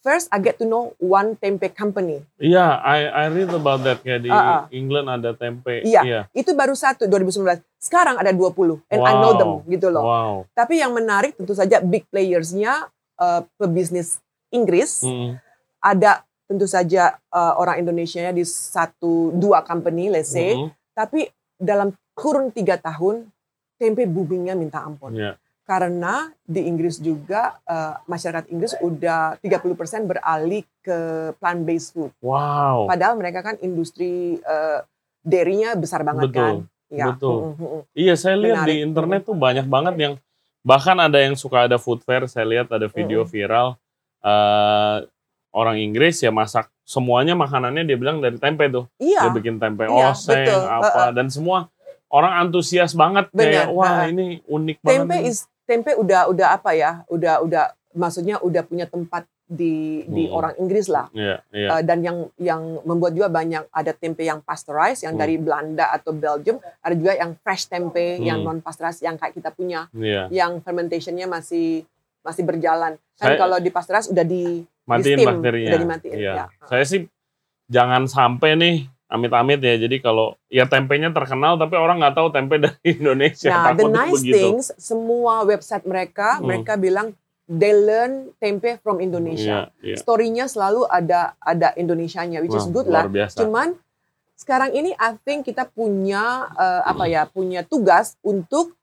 [0.00, 2.24] First, I get to know one tempe company.
[2.40, 4.64] Iya, yeah, I I read about that kayak di uh, uh.
[4.72, 5.84] England ada tempe.
[5.84, 7.60] Iya, yeah, itu baru satu 2019.
[7.76, 9.08] Sekarang ada 20 and wow.
[9.08, 10.04] I know them gitu loh.
[10.08, 10.34] Wow.
[10.56, 12.88] Tapi yang menarik tentu saja big playersnya
[13.20, 15.04] uh, pebisnis Inggris.
[15.04, 15.36] Mm.
[15.84, 20.56] Ada tentu saja uh, orang Indonesia di satu dua company, let's say.
[20.56, 20.72] Mm.
[20.96, 21.28] Tapi
[21.60, 23.28] dalam kurun tiga tahun
[23.76, 25.12] tempe boomingnya minta ampun.
[25.12, 25.36] Yeah
[25.70, 32.10] karena di Inggris juga uh, masyarakat Inggris udah 30% beralih ke plant based food.
[32.18, 32.90] Wow.
[32.90, 34.82] Padahal mereka kan industri uh,
[35.22, 36.54] dairy-nya besar banget betul, kan.
[36.90, 37.14] Ya.
[37.14, 37.38] Betul.
[37.38, 37.80] Mm -hmm.
[37.94, 38.70] Iya, saya lihat Menarik.
[38.74, 40.14] di internet tuh banyak banget yang
[40.66, 43.34] bahkan ada yang suka ada food fair, saya lihat ada video mm -hmm.
[43.38, 43.68] viral
[44.26, 45.06] uh,
[45.54, 48.90] orang Inggris ya masak semuanya makanannya dia bilang dari tempe tuh.
[48.98, 49.30] Iya.
[49.30, 50.66] Dia bikin tempe iya, oseng betul.
[50.66, 51.10] apa uh -uh.
[51.14, 51.70] dan semua
[52.10, 53.46] orang antusias banget Bener.
[53.46, 55.06] kayak wah uh, ini unik tempe banget.
[55.06, 55.38] Tempe is
[55.70, 60.34] tempe udah udah apa ya udah udah maksudnya udah punya tempat di di hmm.
[60.34, 61.74] orang Inggris lah yeah, yeah.
[61.74, 65.22] Uh, dan yang yang membuat juga banyak ada tempe yang pasteurized yang hmm.
[65.26, 68.22] dari Belanda atau Belgium ada juga yang fresh tempe hmm.
[68.22, 70.30] yang non pasteurized yang kayak kita punya yeah.
[70.30, 71.82] yang fermentationnya masih
[72.22, 76.18] masih berjalan kan Saya, kalau di pasteurized udah di matiin di steam, bakterinya udah dimatiin
[76.22, 76.36] yeah.
[76.46, 76.66] ya.
[76.70, 77.00] saya sih
[77.66, 78.76] jangan sampai nih
[79.10, 79.74] amit-amit ya.
[79.76, 83.50] Jadi kalau ya tempenya terkenal tapi orang nggak tahu tempe dari Indonesia.
[83.50, 84.38] Nah, the nice begitu.
[84.38, 86.46] things semua website mereka hmm.
[86.46, 87.12] mereka bilang
[87.50, 89.74] they learn tempe from Indonesia.
[89.82, 89.98] Yeah, yeah.
[89.98, 93.10] Storynya selalu ada ada Indonesianya, which Wah, is good lah.
[93.10, 93.42] Biasa.
[93.42, 93.74] Cuman
[94.38, 98.78] sekarang ini I think kita punya uh, apa ya punya tugas untuk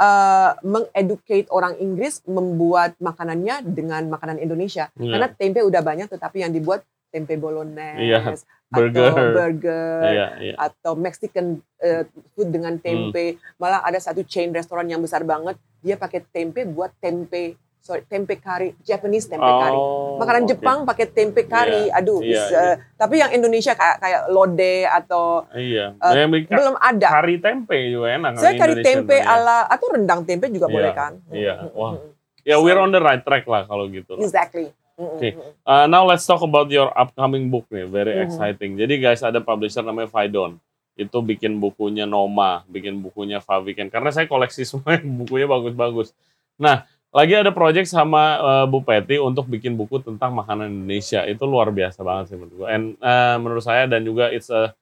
[0.00, 4.88] uh, mengeducate orang Inggris membuat makanannya dengan makanan Indonesia.
[4.96, 5.12] Yeah.
[5.14, 8.34] Karena tempe udah banyak, tetapi yang dibuat tempe bolognese, yeah
[8.70, 9.10] burger.
[9.10, 10.56] atau burger yeah, yeah.
[10.56, 13.36] atau Mexican uh, food dengan tempe.
[13.36, 13.58] Hmm.
[13.58, 18.36] Malah ada satu chain restoran yang besar banget, dia pakai tempe buat tempe sorry tempe
[18.36, 19.78] kari Japanese tempe oh, kari.
[20.20, 20.50] Makanan okay.
[20.52, 21.88] Jepang pakai tempe kari.
[21.88, 22.74] Yeah, Aduh, yeah, bisa, yeah.
[22.94, 25.96] tapi yang Indonesia kayak kayak lode atau iya.
[25.96, 27.08] Uh, belum ada.
[27.08, 28.38] Kari tempe juga enak.
[28.38, 29.32] Saya kari tempe ya.
[29.32, 31.12] ala atau rendang tempe juga yeah, boleh kan?
[31.32, 31.54] Iya.
[31.66, 31.74] Yeah.
[31.74, 31.92] Wah.
[32.40, 34.16] Ya, yeah, we're on the right track lah kalau gitu.
[34.16, 34.72] Exactly.
[35.00, 35.32] Oke, okay.
[35.64, 38.28] uh, now let's talk about your upcoming book nih, very mm-hmm.
[38.28, 38.76] exciting.
[38.76, 40.60] Jadi guys ada publisher namanya Faidon,
[40.92, 43.88] itu bikin bukunya Noma, bikin bukunya Faviken.
[43.88, 46.12] Karena saya koleksi semua bukunya bagus-bagus.
[46.60, 51.24] Nah, lagi ada project sama uh, Bu Peti untuk bikin buku tentang makanan Indonesia.
[51.24, 52.68] Itu luar biasa banget sih menurut gue.
[52.68, 54.76] And uh, menurut saya dan juga it's a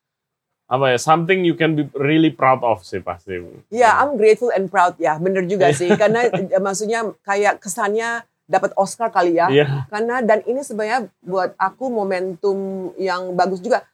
[0.68, 3.40] apa ya something you can be really proud of sih pasti.
[3.72, 5.88] Ya, yeah, I'm grateful and proud ya, bener juga sih.
[5.94, 6.28] Karena
[6.61, 9.52] maksudnya kayak kesannya dapat Oscar kali ya.
[9.52, 9.84] Yeah.
[9.92, 13.84] Karena dan ini sebenarnya buat aku momentum yang bagus juga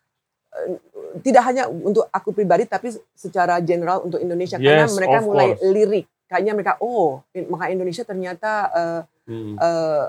[0.55, 0.79] eh,
[1.27, 5.67] tidak hanya untuk aku pribadi tapi secara general untuk Indonesia yes, karena mereka mulai course.
[5.75, 9.55] lirik kayaknya mereka oh maka Indonesia ternyata uh, hmm.
[9.61, 10.05] uh,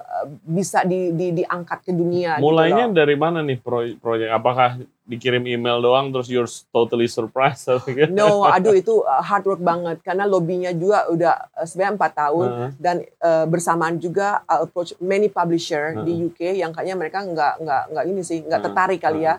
[0.45, 2.39] bisa di, di, diangkat ke dunia.
[2.39, 3.57] Gitu Mulainya gitu dari mana nih
[3.99, 4.29] proyek?
[4.31, 7.69] Apakah dikirim email doang terus you're totally surprised?
[8.17, 12.47] no, aduh itu uh, hard work banget karena lobbynya juga udah uh, sebenarnya empat tahun
[12.49, 12.69] uh -huh.
[12.81, 16.05] dan uh, bersamaan juga uh, approach many publisher uh -huh.
[16.09, 18.65] di UK yang kayaknya mereka nggak nggak nggak ini sih nggak uh -huh.
[18.73, 19.35] tertarik kali ya.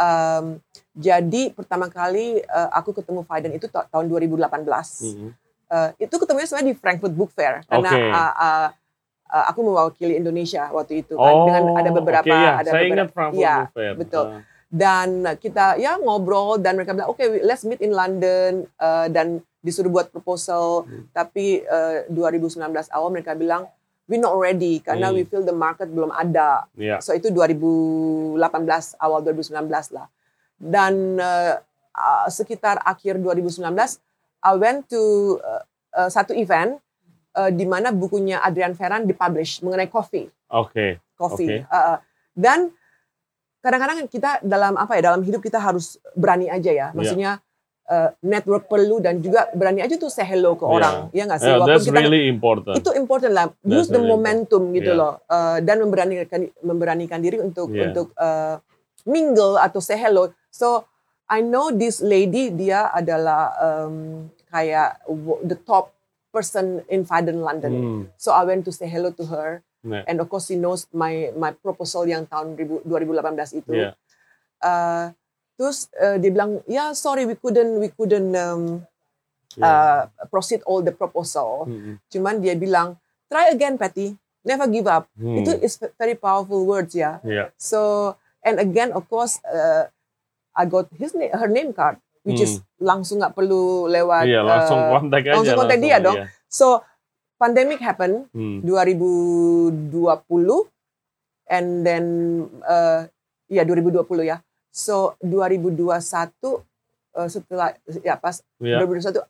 [0.00, 0.60] Um,
[0.96, 4.36] jadi pertama kali uh, aku ketemu Faiden itu tahun 2018.
[4.36, 5.32] Uh -huh.
[5.72, 8.12] uh, itu ketemunya sebenarnya di Frankfurt Book Fair karena okay.
[8.12, 8.68] uh, uh,
[9.32, 12.52] uh, aku mewakili Indonesia waktu itu kan oh, dengan ada beberapa okay, ya.
[12.60, 13.94] ada Saya beberapa ingat Frankfurt ya, Book Fair.
[13.96, 14.26] betul.
[14.28, 14.42] Uh.
[14.70, 19.42] Dan kita ya ngobrol dan mereka bilang oke okay, let's meet in London uh, dan
[19.60, 21.12] disuruh buat proposal hmm.
[21.12, 23.68] tapi uh, 2019 awal mereka bilang
[24.10, 25.16] we not ready karena hmm.
[25.18, 26.66] we feel the market belum ada.
[26.74, 26.98] Yeah.
[26.98, 28.38] So itu 2018
[28.98, 30.06] awal 2019 lah.
[30.58, 31.58] Dan uh,
[31.94, 33.62] uh, sekitar akhir 2019
[34.40, 35.62] I went to uh,
[35.94, 36.82] uh, satu event
[37.38, 40.26] uh, di mana bukunya Adrian Ferran dipublish mengenai coffee.
[40.50, 40.74] Oke.
[40.74, 40.90] Okay.
[41.14, 41.62] Coffee.
[41.62, 41.70] Okay.
[41.70, 42.02] Uh,
[42.34, 42.74] dan
[43.60, 46.86] kadang-kadang kita dalam apa ya dalam hidup kita harus berani aja ya.
[46.96, 47.92] Maksudnya yeah.
[47.92, 50.74] uh, network perlu dan juga berani aja tuh say hello ke yeah.
[50.76, 50.94] orang.
[51.12, 51.50] Ya nggak sih?
[51.52, 52.74] Yeah, that's kita, really important.
[52.80, 53.46] Itu important lah.
[53.64, 54.76] Use the really momentum important.
[54.80, 55.00] gitu yeah.
[55.00, 55.12] loh.
[55.28, 57.92] Uh, dan memberanikan memberanikan diri untuk yeah.
[57.92, 58.56] untuk uh,
[59.04, 60.32] mingle atau say hello.
[60.48, 60.88] So
[61.30, 65.04] I know this lady dia adalah um, kayak
[65.46, 65.94] the top
[66.34, 67.72] person in Faden, London.
[67.72, 68.00] Mm.
[68.18, 69.62] So I went to say hello to her.
[69.80, 70.04] Yeah.
[70.04, 73.72] And of course she knows my my proposal yang tahun 2018 itu.
[73.72, 73.92] Yeah.
[74.60, 75.16] Uh,
[75.56, 78.84] terus uh, dia bilang, ya yeah, sorry we couldn't we couldn't um,
[79.56, 79.64] yeah.
[79.64, 81.64] uh, proceed all the proposal.
[81.64, 81.96] Mm.
[82.12, 83.00] Cuman dia bilang,
[83.32, 85.08] try again Patty, never give up.
[85.16, 85.44] Mm.
[85.44, 87.20] Itu is very powerful words ya.
[87.24, 87.48] Yeah.
[87.56, 88.12] So
[88.44, 89.88] and again of course uh,
[90.52, 92.46] I got his name, her name card which hmm.
[92.46, 96.20] is langsung nggak perlu lewat iya, langsung uh, kontak aja langsung kontak dia dong.
[96.20, 96.26] Iya.
[96.52, 96.84] So
[97.40, 98.60] pandemic happen hmm.
[98.68, 99.88] 2020
[101.48, 102.04] and then
[102.68, 103.08] uh,
[103.48, 104.44] ya 2020 ya.
[104.70, 107.74] So 2021 uh, setelah
[108.04, 108.84] ya pas yeah.
[108.84, 109.24] 2021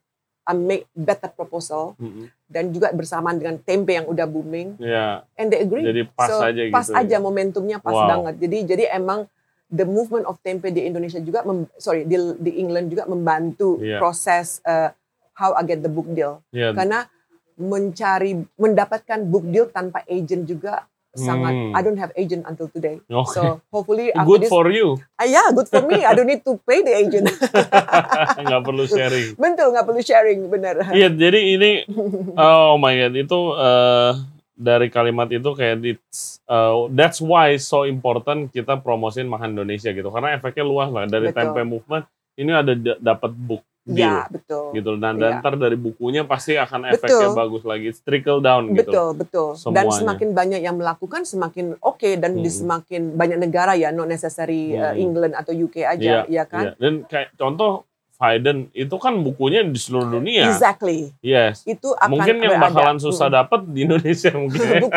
[0.50, 2.26] I make better proposal mm-hmm.
[2.50, 4.74] dan juga bersamaan dengan tempe yang udah booming.
[4.82, 5.22] Yeah.
[5.38, 5.86] And they agree.
[5.86, 6.98] Jadi pas so, aja pas gitu.
[6.98, 8.08] aja momentumnya pas wow.
[8.18, 8.34] banget.
[8.42, 9.30] Jadi jadi emang
[9.70, 14.02] the movement of tempe di Indonesia juga mem, sorry di di England juga membantu yeah.
[14.02, 14.90] proses uh,
[15.38, 16.74] how I get the book deal yeah.
[16.74, 17.06] karena
[17.60, 21.74] mencari mendapatkan book deal tanpa agent juga sangat hmm.
[21.74, 23.02] I don't have agent until today.
[23.02, 23.34] Okay.
[23.34, 24.94] so hopefully good this, for you.
[25.18, 26.06] Uh, yeah good for me.
[26.06, 27.26] I don't need to pay the agent.
[28.46, 29.34] Nggak perlu sharing.
[29.42, 30.74] Betul nggak perlu sharing benar.
[30.94, 31.70] Iya yeah, jadi ini
[32.38, 34.14] oh my god itu uh,
[34.54, 40.14] dari kalimat itu kayak it's, uh, that's why so important kita promosin makan Indonesia gitu.
[40.14, 41.10] Karena efeknya luas lah.
[41.10, 41.38] Dari betul.
[41.42, 42.04] tempe movement
[42.38, 44.66] ini ada dapat book deal ya, betul.
[44.72, 45.38] gitu dan ya.
[45.42, 47.38] ntar dari bukunya pasti akan efeknya betul.
[47.38, 49.76] bagus lagi It's trickle down gitu betul betul semuanya.
[49.76, 52.42] dan semakin banyak yang melakukan semakin oke okay, dan hmm.
[52.42, 54.98] di semakin banyak negara ya not necessary uh, hmm.
[54.98, 56.72] uh, England atau UK aja ya, ya kan ya.
[56.78, 60.52] dan kayak contoh Biden itu kan bukunya di seluruh dunia.
[60.52, 61.08] Exactly.
[61.24, 61.64] Yes.
[61.64, 63.36] Itu akan mungkin yang bakalan susah hmm.
[63.40, 64.92] dapat di Indonesia mungkin.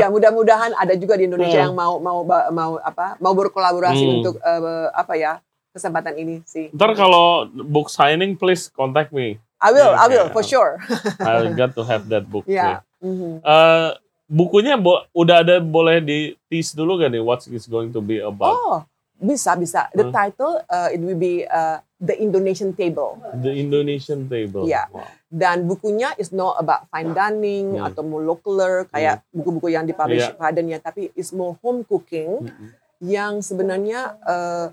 [0.00, 1.66] ya mudah-mudahan ada juga di Indonesia hmm.
[1.68, 4.16] yang mau mau mau apa mau berkolaborasi hmm.
[4.16, 6.70] untuk uh, apa ya kesempatan ini sih.
[6.70, 9.42] Ntar kalau book signing please contact me.
[9.58, 10.34] I will, yeah, I will yeah.
[10.34, 10.78] for sure.
[11.20, 12.46] I got to have that book.
[12.46, 12.86] Yeah.
[13.02, 13.42] Mm-hmm.
[13.42, 13.98] Uh,
[14.30, 18.20] bukunya bo udah ada boleh di tease dulu gak nih what is going to be
[18.20, 18.54] about?
[18.54, 18.76] Oh,
[19.18, 19.88] bisa bisa.
[19.96, 20.14] The hmm.
[20.14, 23.16] title uh, it will be uh, The Indonesian Table.
[23.40, 24.68] The Indonesian Table.
[24.68, 24.84] Ya.
[24.92, 25.08] Wow.
[25.32, 27.88] Dan bukunya is not about fine dining hmm.
[27.88, 29.40] atau molecular kayak hmm.
[29.40, 30.36] buku-buku yang dipublish yeah.
[30.36, 32.68] Faden ya, tapi is more home cooking hmm.
[33.00, 34.68] yang sebenarnya uh,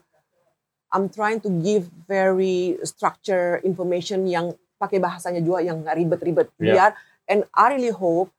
[0.91, 6.73] I'm trying to give very structure information yang pakai bahasanya juga yang nggak ribet-ribet yeah.
[6.75, 6.91] biar
[7.31, 8.33] and I really hope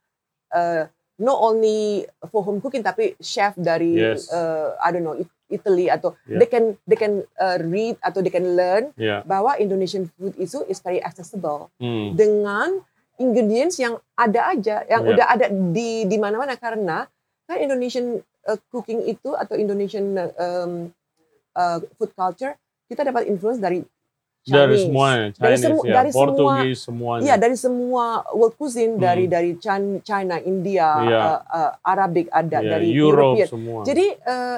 [0.53, 0.85] uh,
[1.17, 4.29] not only for home cooking tapi chef dari yes.
[4.29, 6.41] uh, I don't know Italy atau yeah.
[6.41, 9.21] they can they can uh, read atau they can learn yeah.
[9.23, 12.17] bahwa Indonesian food itu is very accessible hmm.
[12.17, 12.81] dengan
[13.21, 15.11] ingredients yang ada aja yang yeah.
[15.13, 17.05] udah ada di di mana-mana karena
[17.45, 18.17] kan Indonesian
[18.49, 20.89] uh, cooking itu atau Indonesian um,
[21.57, 22.53] uh, food culture
[22.89, 23.81] kita dapat influence dari
[24.43, 24.59] Chinese.
[24.59, 25.93] dari semuanya Chinese, dari, semu ya.
[25.95, 29.01] dari Portugis semua iya dari semua world cuisine hmm.
[29.01, 29.51] dari dari
[30.03, 31.23] China India yeah.
[31.23, 33.47] uh, uh, Arabic ada yeah, dari Europe European.
[33.47, 34.57] semua jadi uh,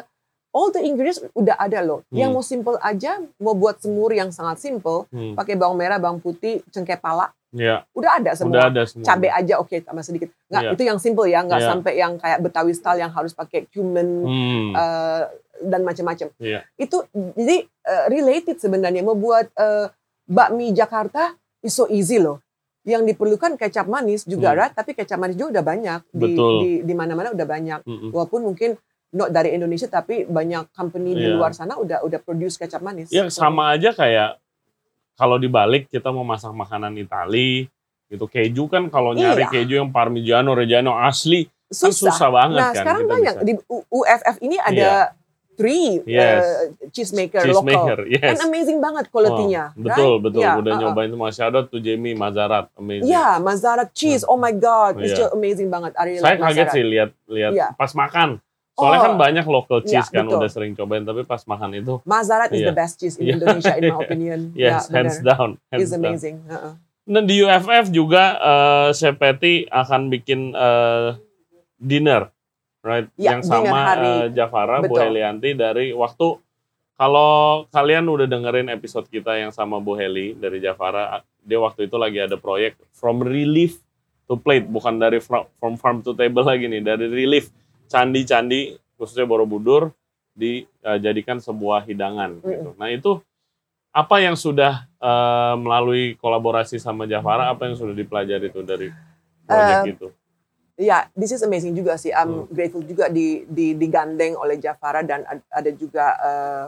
[0.55, 2.08] all the ingredients udah ada loh.
[2.08, 2.15] Hmm.
[2.15, 5.36] Yang mau simple aja, mau buat semur yang sangat simple, hmm.
[5.36, 7.36] pakai bawang merah, bawang putih, cengkeh pala.
[7.51, 7.84] Yeah.
[7.91, 8.55] Udah ada semua.
[8.55, 9.03] Udah ada semua.
[9.03, 10.31] Cabai aja oke okay, tambah sedikit.
[10.47, 10.73] Nggak, yeah.
[10.79, 11.69] itu yang simple ya, nggak yeah.
[11.75, 14.71] sampai yang kayak Betawi style yang harus pakai cumin hmm.
[14.79, 15.27] uh,
[15.59, 16.27] dan macam-macam.
[16.35, 16.63] Yeah.
[16.75, 19.87] Itu jadi uh, related sebenarnya mau buat uh,
[20.23, 22.39] bakmi Jakarta is so easy loh.
[22.85, 24.59] yang diperlukan kecap manis juga Hmm.
[24.61, 26.53] right, tapi kecap manis juga udah banyak di Betul.
[26.61, 27.81] di di mana-mana udah banyak.
[27.81, 28.13] Mm-mm.
[28.13, 28.77] Walaupun mungkin
[29.09, 31.33] not dari Indonesia tapi banyak company di Iya.
[31.33, 33.09] luar sana udah udah produce kecap manis.
[33.09, 34.37] Ya sama aja kayak
[35.15, 37.65] kalau dibalik kita mau masak makanan Itali
[38.05, 39.65] gitu keju kan kalau nyari Iya.
[39.65, 42.13] keju yang Parmigiano Reggiano asli kan susah.
[42.13, 43.45] susah banget Nah, kan sekarang kita banyak bisa.
[43.49, 43.53] di
[43.89, 44.89] UFF ini ada
[45.55, 46.39] three Yes.
[46.39, 47.65] uh, cheese maker cheese lokal.
[47.65, 49.63] maker yes And amazing banget kualitinya.
[49.69, 50.23] Oh, betul right?
[50.23, 50.81] betul Yeah, udah uh-uh.
[50.85, 54.21] nyobain semua shout out to Jamie Mazarat amazing Ya, Mazzara cheese.
[54.21, 55.19] Oh my god, it's Iya.
[55.21, 55.95] just amazing banget.
[55.95, 57.67] I really saya like kaget sih lihat lihat Iya.
[57.73, 58.37] pas makan
[58.71, 59.05] soalnya Oh.
[59.05, 60.37] kan banyak local cheese kan betul.
[60.37, 62.67] udah sering cobain tapi pas makan itu Mazzara is Iya.
[62.67, 63.33] the best cheese in Iya.
[63.35, 64.39] Indonesia in my opinion.
[64.53, 65.29] yes ya, hands benar.
[65.31, 66.03] down hands It's down.
[66.03, 66.35] amazing.
[66.45, 66.73] Uh-uh.
[67.05, 71.09] Nah di UFF juga eh, Chef Patty akan bikin eh,
[71.77, 72.34] dinner,
[72.85, 73.09] right?
[73.17, 74.05] Ya, yang sama hari.
[74.05, 74.93] eh, Jafara Bu.
[74.93, 76.37] Helianti dari waktu
[76.95, 77.33] kalau
[77.67, 82.21] kalian udah dengerin episode kita yang sama Bu Heli dari Jafara, dia waktu itu lagi
[82.21, 83.81] ada proyek from relief
[84.25, 87.51] to plate, bukan dari from farm to table lagi nih, dari relief
[87.85, 89.91] candi-candi khususnya Borobudur
[90.31, 92.39] dijadikan sebuah hidangan.
[92.39, 92.69] Gitu.
[92.75, 93.19] Nah itu
[93.91, 98.87] apa yang sudah eh, melalui kolaborasi sama Jafara, apa yang sudah dipelajari itu dari
[99.43, 100.07] proyek Eh, itu?
[100.75, 102.11] Ya, this is amazing juga sih.
[102.11, 102.51] I'm Hmm.
[102.51, 106.65] grateful juga di, di digandeng oleh Jafara dan ad- ada juga uh,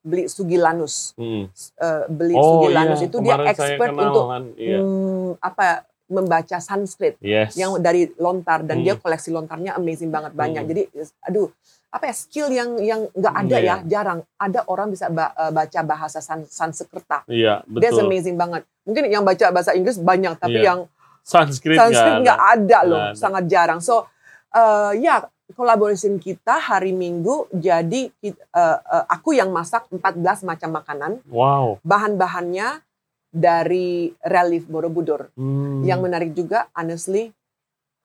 [0.00, 1.12] beli Sugilanus.
[1.12, 1.44] Hmm.
[1.76, 4.42] Uh, beli Oh Sugilanus iya, itu dia kemarin saya expert untuk kan.
[4.56, 4.78] Iya.
[4.80, 5.66] hmm, apa
[6.08, 7.54] membaca Sanskrit Yes.
[7.54, 8.84] yang dari lontar dan Hmm.
[8.88, 10.64] dia koleksi lontarnya amazing banget banyak.
[10.64, 10.70] Hmm.
[10.72, 10.82] Jadi
[11.22, 11.52] aduh
[11.86, 13.66] apa ya skill yang yang nggak ada Iya.
[13.68, 17.28] ya jarang ada orang bisa ba- uh, baca bahasa San, Sanskerta.
[17.28, 18.08] Iya, That's betul.
[18.08, 18.64] amazing banget.
[18.82, 20.66] Mungkin yang baca bahasa Inggris banyak tapi Iya.
[20.66, 20.80] yang
[21.22, 22.78] Sanskrit Sanskrit nggak nggak ada.
[22.86, 23.16] loh, ada.
[23.16, 23.80] sangat jarang.
[23.82, 24.06] So
[24.54, 28.10] uh, ya collaboration kita hari Minggu jadi
[28.54, 31.12] uh, uh, aku yang masak 14 macam makanan.
[31.26, 31.78] Wow.
[31.82, 32.82] Bahan-bahannya
[33.30, 35.30] dari relief Borobudur.
[35.38, 35.86] Hmm.
[35.86, 37.30] Yang menarik juga, honestly,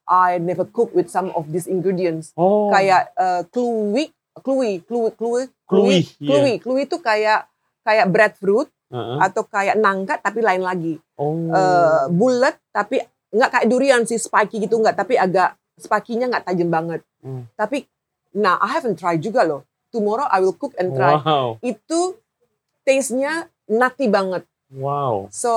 [0.06, 2.30] I never cook with some of these ingredients.
[2.38, 2.69] oh.
[2.69, 6.30] Kayak uh, kluwi, kluwi, kluwi, kluwi, Kluwi, iya.
[6.30, 7.49] kluwi, kluwi itu kayak
[7.82, 9.17] kayak breadfruit Heeh.
[9.17, 11.01] atau kayak nangka tapi lain lagi.
[11.15, 11.47] Oh.
[11.47, 12.99] Eh, bulat tapi
[13.32, 17.01] nggak kayak durian sih spiky gitu nggak tapi agak spiky-nya nggak tajam banget.
[17.19, 17.47] Hmm.
[17.56, 17.84] Tapi
[18.36, 19.63] nah I haven't tried juga loh.
[19.91, 21.15] Tomorrow I will cook and try.
[21.19, 21.60] Wow.
[21.60, 22.19] Itu
[22.84, 24.43] taste-nya nutty banget.
[24.71, 25.32] Wow.
[25.32, 25.51] So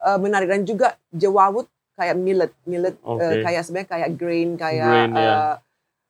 [0.00, 1.68] eh, menarik dan juga jawawut
[1.98, 3.42] kayak millet, millet eh, Oke.
[3.42, 5.24] kayak sebenarnya kayak grain kayak Grain, ya.
[5.24, 5.54] eh,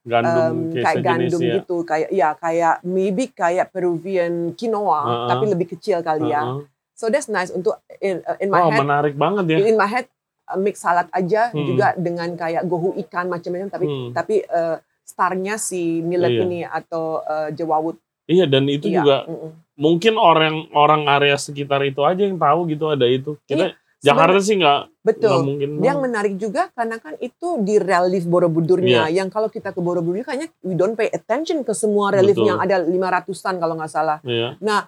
[0.08, 1.54] Gandum em, kayak gandum ya.
[1.60, 5.28] gitu kayak ya kayak maybe kayak Peruvian quinoa Uh-uh.
[5.28, 6.42] tapi lebih kecil kali ya.
[6.48, 6.64] Heeh.
[6.98, 9.58] So that's nice untuk in, uh, in my Wah, head menarik banget ya.
[9.62, 10.10] in my head
[10.44, 11.62] uh, mix salad aja Hmm.
[11.64, 14.10] juga dengan kayak gohu ikan macam-macam tapi Hmm.
[14.10, 16.42] tapi uh, starnya si millet Iya.
[16.42, 17.94] ini atau uh, jawawut
[18.26, 19.50] Iya, dan itu Iya, juga mm-mm.
[19.74, 23.40] mungkin orang orang area sekitar itu aja yang tahu gitu ada itu.
[23.42, 25.68] Kita Jakarta sih nggak Iya, betul mungkin.
[25.80, 30.52] yang menarik juga karena kan itu di relief Borobudurnya yang kalau kita ke Borobudur kayaknya
[30.60, 32.48] we don't pay attention ke semua relief Betul.
[32.48, 34.60] yang ada 500-an kalau nggak salah Iya.
[34.60, 34.84] nah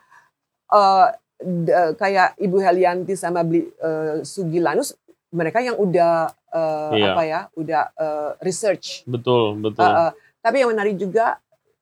[0.69, 1.09] uh,
[1.41, 4.93] d- kayak Ibu Helianti sama beli uh, Sugilanus
[5.31, 7.07] mereka yang udah uh, Iya.
[7.11, 9.81] apa ya udah uh, research Betul, betul.
[9.81, 11.37] Uh, uh, tapi yang menarik juga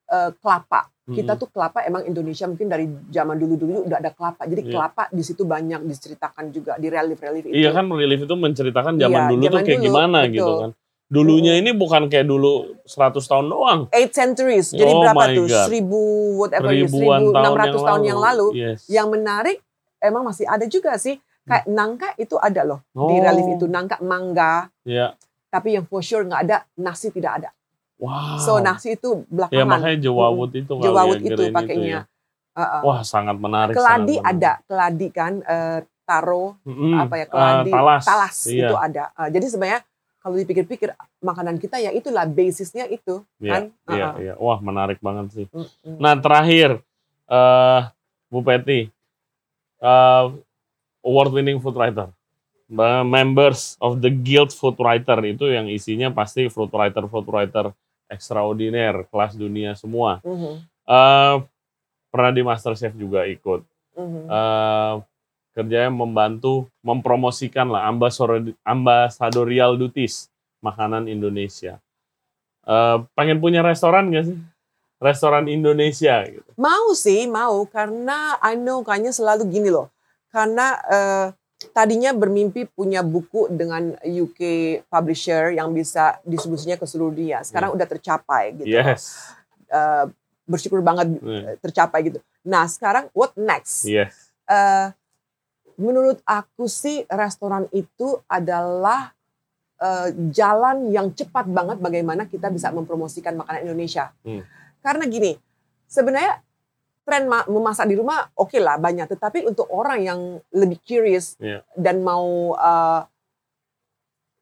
[0.07, 0.87] uh, kelapa.
[1.09, 4.45] Kita tuh kelapa emang Indonesia mungkin dari zaman dulu-dulu udah ada kelapa.
[4.45, 4.71] Jadi Iya.
[4.77, 7.55] kelapa di situ banyak diceritakan juga di relief-relief itu.
[7.57, 10.33] Iya kan relief itu menceritakan zaman Iya, dulu tuh zaman kayak dulu, gimana betul.
[10.37, 10.71] gitu kan.
[11.09, 11.59] Dulunya Mm.
[11.59, 13.79] ini bukan kayak dulu 100 tahun doang.
[13.89, 14.69] Eight centuries.
[14.69, 15.45] Jadi Oh berapa tuh?
[15.49, 15.65] God.
[15.65, 16.01] Seribu
[16.37, 18.47] whatever it is, Ribuan tahun, 1600 tahun yang lalu.
[18.53, 18.79] Yes.
[18.85, 19.57] Yang menarik
[19.99, 21.17] emang masih ada juga sih.
[21.41, 23.25] Kayak nangka itu ada loh di Oh.
[23.25, 23.65] relief itu.
[23.65, 24.69] Nangka mangga.
[24.85, 25.17] Iya.
[25.49, 27.49] Tapi yang for sure nggak ada, nasi tidak ada.
[27.97, 28.37] Wow.
[28.37, 29.65] So nasi itu ya belakangan.
[29.67, 31.89] makanya jawawut itu kali Jawawut ya, itu grain pakainya.
[31.89, 32.01] ya.
[32.53, 32.81] Uh-uh.
[32.85, 33.73] Wah, sangat menarik.
[33.73, 34.29] keladi sangat menarik.
[34.37, 36.93] ada, keladi kan, eh, taro, Mm-mm.
[36.97, 38.35] apa ya Ah, keladi, talas.
[38.45, 38.67] Iya.
[38.67, 39.03] itu ada.
[39.13, 39.81] Uh, jadi sebenarnya
[40.19, 43.63] kalau dipikir-pikir makanan kita ya itulah basisnya itu Iya, kan.
[43.87, 44.21] Iya, Uh-uh.
[44.21, 44.33] iya.
[44.35, 45.45] Wah, menarik banget sih.
[45.49, 45.95] Mm-mm.
[45.95, 46.83] Nah, terakhir
[47.25, 47.81] eh
[48.27, 48.91] Bu Peti,
[49.79, 50.25] eh
[51.01, 52.11] award winning food writer.
[52.69, 57.73] Members of the Guild Food Writer itu yang isinya pasti food writer food writer
[58.05, 60.21] extraordinaire kelas dunia semua.
[60.21, 60.53] Mhm,
[60.85, 61.35] Eh
[62.09, 63.65] pernah di MasterChef juga ikut.
[63.95, 64.21] mhm.
[64.27, 64.93] eh
[65.53, 70.29] kerjanya membantu mempromosikan lah ambassador ambassadorial duties
[70.61, 71.79] makanan Indonesia.
[72.63, 74.37] Eh pengen punya restoran gak sih?
[74.99, 76.49] Restoran Indonesia gitu.
[76.59, 79.87] Mau sih, mau karena I know kayaknya selalu gini loh.
[80.27, 81.27] Karena eh,
[81.71, 84.41] tadinya bermimpi punya buku dengan UK
[84.91, 87.39] publisher yang bisa distribusinya ke seluruh dunia.
[87.47, 88.67] Sekarang udah tercapai gitu.
[88.67, 89.15] Yes.
[89.71, 90.05] Eh,
[90.43, 91.55] bersyukur banget Iya.
[91.55, 92.19] eh, tercapai gitu.
[92.43, 93.87] Nah, sekarang what next?
[93.87, 94.35] Yes.
[94.49, 94.89] eh
[95.79, 99.15] menurut aku sih restoran itu adalah
[99.79, 104.11] uh, jalan yang cepat banget bagaimana kita bisa mempromosikan makanan Indonesia.
[104.27, 104.43] Hmm.
[104.83, 105.39] Karena gini,
[105.87, 106.43] sebenarnya
[107.07, 110.19] tren memasak di rumah oke okay lah banyak, tetapi untuk orang yang
[110.53, 111.65] lebih curious yeah.
[111.73, 113.01] dan mau uh,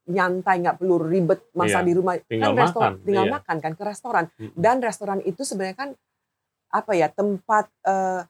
[0.08, 1.88] nyantai nggak perlu ribet masak yeah.
[1.88, 3.04] di rumah tinggal kan restoran makan.
[3.04, 3.34] tinggal yeah.
[3.36, 4.56] makan kan ke restoran Mm-mm.
[4.56, 5.90] dan restoran itu sebenarnya kan
[6.72, 8.24] apa ya tempat uh,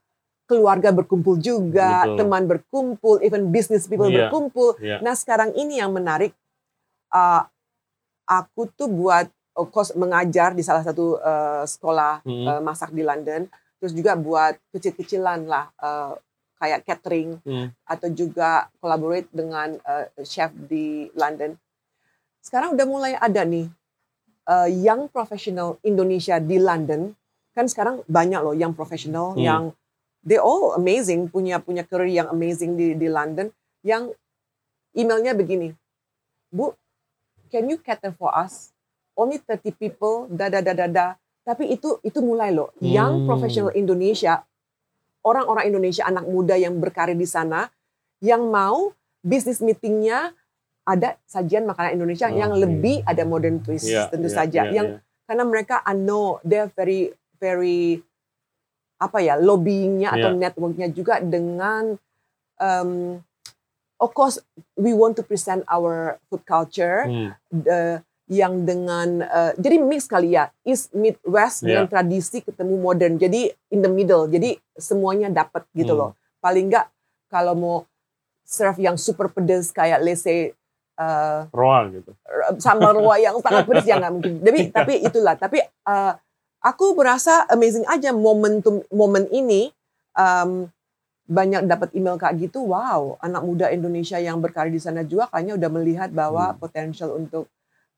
[0.48, 2.18] keluarga berkumpul juga Betul.
[2.18, 4.26] teman berkumpul even business people Iya.
[4.26, 5.04] berkumpul Iya.
[5.04, 6.32] nah sekarang ini yang menarik
[7.12, 7.44] uh,
[8.26, 12.48] aku tuh buat of course mengajar di salah satu uh, sekolah Mm-mm.
[12.48, 13.46] uh, masak di London
[13.78, 16.16] terus juga buat kecil-kecilan lah uh,
[16.58, 17.70] kayak catering Hmm.
[17.86, 21.54] atau juga collaborate dengan uh, chef di London.
[22.42, 23.70] Sekarang udah mulai ada nih
[24.48, 27.14] uh, young professional Indonesia di London.
[27.54, 29.46] Kan sekarang banyak loh yang professional Hmm.
[29.46, 29.64] yang
[30.28, 33.48] they all amazing punya punya career yang amazing di di London
[33.80, 34.12] yang
[34.92, 35.72] emailnya begini.
[36.52, 36.76] Bu,
[37.48, 38.76] can you cater for us?
[39.16, 41.08] Only 30 people, da da da da da.
[41.42, 42.76] Tapi itu itu mulai loh.
[42.84, 43.26] Young Hmm.
[43.26, 44.44] professional Indonesia,
[45.24, 47.72] orang-orang Indonesia anak muda yang berkarir di sana,
[48.20, 48.92] yang mau
[49.24, 50.36] bisnis meetingnya
[50.84, 52.64] ada sajian makanan Indonesia yang Oke.
[52.64, 54.62] lebih ada modern twist Iya, tentu iya, saja.
[54.68, 55.00] iya, yang iya.
[55.28, 57.12] karena mereka I know they're very
[57.44, 58.00] very
[58.98, 60.40] apa ya lobbyingnya atau Iya.
[60.40, 61.96] networknya juga dengan
[62.58, 63.22] um,
[63.98, 64.42] of course
[64.74, 67.34] we want to present our food culture Hmm.
[67.48, 71.92] the- yang dengan uh, jadi mix kali ya East meet West dengan Iya.
[71.94, 76.02] tradisi ketemu modern jadi in the middle jadi semuanya dapat gitu Hmm.
[76.02, 76.92] loh paling nggak
[77.32, 77.78] kalau mau
[78.44, 80.52] serve yang super pedas kayak let's say
[80.96, 82.12] uh, Roa gitu.
[82.58, 84.72] sambal roa yang sangat pedas ya nggak mungkin tapi Iya.
[84.74, 86.12] tapi itulah tapi uh,
[86.68, 89.72] aku merasa amazing aja momentum momen ini
[90.14, 90.68] um,
[91.24, 95.56] banyak dapat email kayak gitu wow anak muda Indonesia yang berkarir di sana juga kayaknya
[95.56, 96.58] udah melihat bahwa Hmm.
[96.58, 97.52] potensial untuk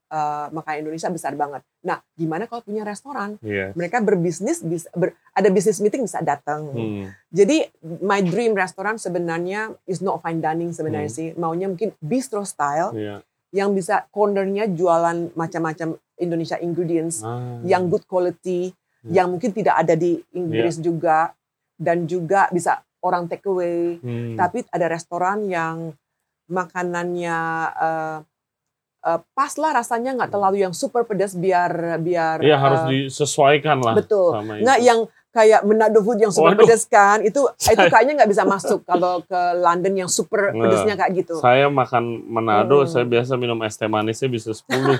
[0.09, 3.71] uh, makanan Indonesia besar banget nah gimana kalau punya restoran Iya.
[3.73, 7.13] mereka berbisnis bisa ber- ada bisnis meeting bisa datang Hmm.
[7.29, 7.69] jadi
[8.01, 11.19] my dream restoran sebenarnya is not fine dining sebenarnya Hmm.
[11.21, 13.21] sih maunya mungkin bistro style Iya.
[13.49, 17.57] Yang bisa cornernya jualan macam-macam Indonesia ingredients Ah.
[17.63, 19.11] yang good quality, Hmm.
[19.15, 21.31] yang mungkin tidak ada di Inggris juga,
[21.79, 23.95] dan juga bisa orang take away.
[23.97, 24.35] Hmm.
[24.35, 25.95] Tapi ada restoran yang
[26.49, 27.37] makanannya
[27.71, 28.17] uh,
[29.05, 33.79] uh, pas lah rasanya nggak terlalu yang super pedas biar biar Iya harus uh, disesuaikan
[33.79, 33.95] lah.
[33.95, 34.35] betul.
[34.35, 34.99] Sama nggak yang
[35.29, 36.65] kayak Manado food yang super Waduh.
[36.65, 40.61] pedas kan itu itu kayaknya nggak bisa masuk kalau ke London yang super Nggak.
[40.65, 41.35] pedasnya kayak gitu.
[41.37, 42.89] Saya makan Manado, Hmm.
[42.89, 44.97] saya biasa minum es teh manisnya bisa 10.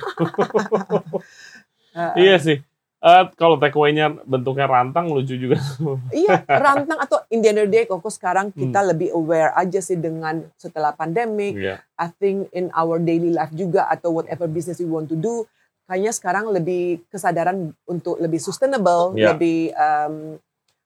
[1.95, 2.61] Uh, iya sih.
[2.99, 5.55] Eh, kalau takeaway-nya bentuknya rantang lucu juga.
[6.11, 8.59] Iya, rantang atau in the end of the day, kok sekarang Hmm.
[8.59, 11.55] kita lebih aware aja sih dengan setelah pandemic.
[11.55, 11.79] Iya.
[11.95, 15.47] I think in our daily life juga atau whatever business we want to do,
[15.89, 19.33] kayaknya sekarang lebih kesadaran untuk lebih sustainable, Iya.
[19.33, 20.37] lebih um,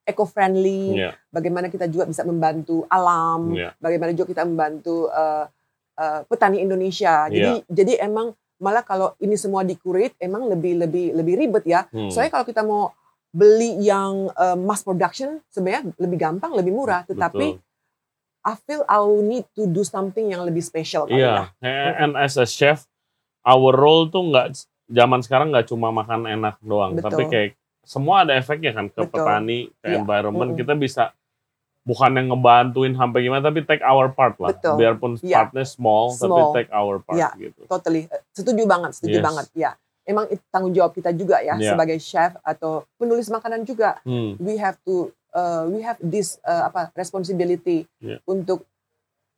[0.08, 1.04] eco-friendly.
[1.04, 1.12] Iya.
[1.28, 3.76] Bagaimana kita juga bisa membantu alam, Iya.
[3.84, 5.44] bagaimana juga kita membantu uh,
[6.00, 7.28] uh, petani Indonesia.
[7.28, 7.68] Jadi Iya.
[7.68, 8.32] jadi emang
[8.64, 11.84] malah kalau ini semua dikurate, emang lebih lebih lebih ribet ya.
[11.92, 12.08] Hmm.
[12.08, 12.96] Soalnya kalau kita mau
[13.36, 17.04] beli yang uh, mass production sebenarnya lebih gampang, lebih murah.
[17.04, 17.72] Tetapi Betul.
[18.44, 21.52] I feel I need to do something yang lebih special ya.
[21.64, 22.88] Iya, and as a chef,
[23.48, 27.06] our role tuh nggak zaman sekarang nggak cuma makan enak doang, Betul.
[27.06, 27.50] tapi kayak
[27.84, 29.12] semua ada efeknya kan ke Betul.
[29.12, 30.00] petani, ke Iya.
[30.00, 30.56] environment.
[30.56, 30.60] Mm-mm.
[30.60, 31.04] Kita bisa
[31.84, 34.56] bukan yang ngebantuin sampai gimana, tapi take our part lah.
[34.56, 34.80] Betul.
[34.80, 35.36] Biarpun Iya.
[35.44, 36.52] partnya small, tapi Small.
[36.56, 37.30] take our part Iya.
[37.36, 37.62] gitu.
[37.68, 38.08] Totally.
[38.08, 39.26] Eh, Setuju banget, setuju Yes.
[39.28, 39.46] banget.
[39.52, 39.72] Ya.
[40.04, 41.76] Emang itu tanggung jawab kita juga ya Iya.
[41.76, 44.00] sebagai chef atau penulis makanan juga.
[44.04, 44.36] Hmm.
[44.40, 48.20] We have to uh, we have this uh, apa responsibility Iya.
[48.24, 48.64] untuk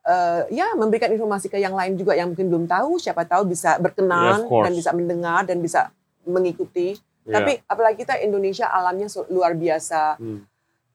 [0.06, 3.76] uh, ya memberikan informasi ke yang lain juga yang mungkin belum tahu, siapa tahu bisa
[3.76, 4.66] Yeah, berkenan course.
[4.66, 5.90] dan bisa mendengar dan bisa
[6.24, 6.98] mengikuti.
[7.26, 7.34] Iya.
[7.36, 10.46] Tapi apalagi kita Indonesia alamnya luar biasa Hmm.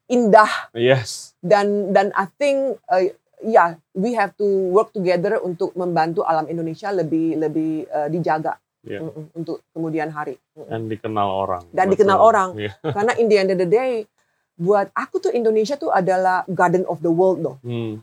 [0.07, 1.35] indah Yes.
[1.39, 3.03] dan dan I think uh,
[3.39, 8.55] ya we have to work together untuk membantu alam Indonesia lebih lebih uh, dijaga.
[8.81, 10.41] Mm-mm, untuk kemudian hari.
[10.57, 11.61] Dan dikenal orang.
[11.69, 12.01] Dan Betul.
[12.01, 12.49] dikenal orang.
[12.57, 12.73] Iya.
[12.97, 14.09] karena in the end of the day
[14.57, 18.01] buat aku tuh Indonesia tuh adalah garden of the world loh Hmm.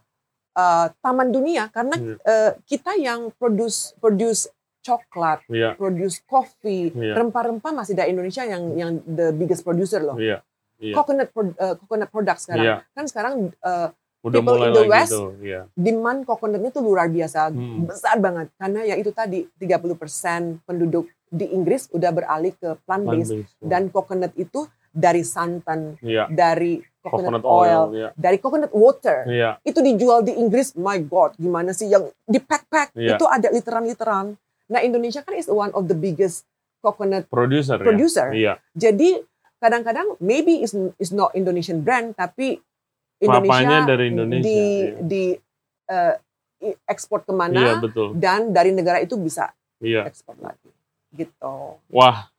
[0.50, 2.16] Uh, taman dunia karena Iya.
[2.18, 5.74] uh, kita yang produce produce coklat Iya.
[5.74, 7.14] produce coffee Iya.
[7.14, 10.42] rempah-rempah masih dari Indonesia yang yang the biggest producer loh Iya.
[10.76, 10.94] Iya.
[10.94, 12.76] coconut pro- uh, coconut product sekarang Iya.
[12.88, 15.30] kan sekarang uh, Udah people mulai in the West, tuh.
[15.38, 15.60] Iya.
[15.72, 17.86] demand coconutnya tuh luar biasa Hmm.
[17.86, 23.30] besar banget karena ya itu tadi 30% penduduk di Inggris udah beralih ke plant based
[23.30, 23.62] Plant-based.
[23.62, 26.26] dan coconut itu dari santan Iya.
[26.26, 28.08] dari coconut, Coconut oil, oil, iya.
[28.14, 29.22] dari coconut water.
[29.24, 29.50] Iya.
[29.62, 33.14] Itu dijual di Inggris, my God, gimana sih yang di pack-pack Iya.
[33.14, 34.34] itu ada literan-literan.
[34.68, 36.42] Nah Indonesia kan is one of the biggest
[36.78, 38.30] coconut Producer, producer.
[38.30, 38.36] ya.
[38.36, 38.52] Iya.
[38.74, 39.18] Jadi
[39.58, 42.58] kadang-kadang maybe is is not Indonesian brand tapi
[43.18, 44.44] Kelapanya Indonesia dari Indonesia.
[44.44, 45.02] di iya.
[45.02, 45.24] di
[46.60, 48.08] i- ekspor Iya, ke mana betul.
[48.14, 50.06] dan dari negara itu bisa Iya.
[50.06, 50.70] ekspor lagi
[51.10, 51.78] gitu.
[51.88, 52.30] Wah,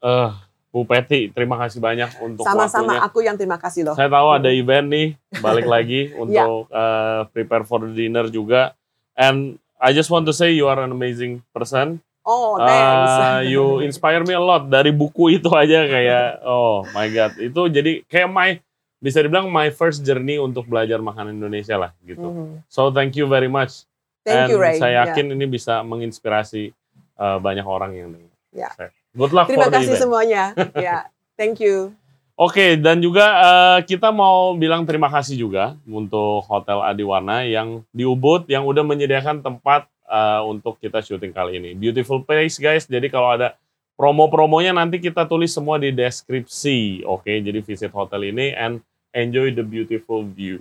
[0.00, 0.30] eh
[0.76, 3.00] Bu Peti, terima kasih banyak untuk Sama-sama waktunya.
[3.00, 3.96] aku yang terima kasih loh.
[3.96, 5.08] Saya tahu ada event nih,
[5.40, 6.18] balik lagi Iya.
[6.20, 8.76] untuk eh, prepare for the dinner juga.
[9.16, 12.04] And I just want to say you are an amazing person.
[12.20, 13.08] Oh, thanks.
[13.08, 17.60] Uh, you inspire me a lot dari buku itu aja kayak oh my god itu
[17.72, 18.60] jadi kayak my
[18.98, 22.20] bisa dibilang my first journey untuk belajar makanan Indonesia lah gitu.
[22.20, 22.68] Mhm.
[22.68, 23.88] So thank you very much.
[24.28, 24.76] Thank you, And Ray.
[24.76, 25.02] Saya Ya.
[25.08, 26.68] yakin ini bisa menginspirasi
[27.16, 28.34] uh, banyak orang yang dengar.
[28.52, 28.68] Ya.
[29.16, 30.02] Good luck Terima for kasih event.
[30.04, 30.42] semuanya.
[30.76, 31.08] ya,
[31.40, 31.96] thank you.
[32.36, 38.04] Oke, dan juga eh, kita mau bilang terima kasih juga untuk Hotel Adiwarna yang di
[38.04, 41.72] Ubud yang udah menyediakan tempat eh, untuk kita syuting kali ini.
[41.72, 43.56] Beautiful place guys, jadi kalau ada
[43.96, 47.08] promo-promonya nanti kita tulis semua di deskripsi.
[47.08, 48.84] Oke, jadi visit hotel ini and
[49.16, 50.60] enjoy the beautiful view.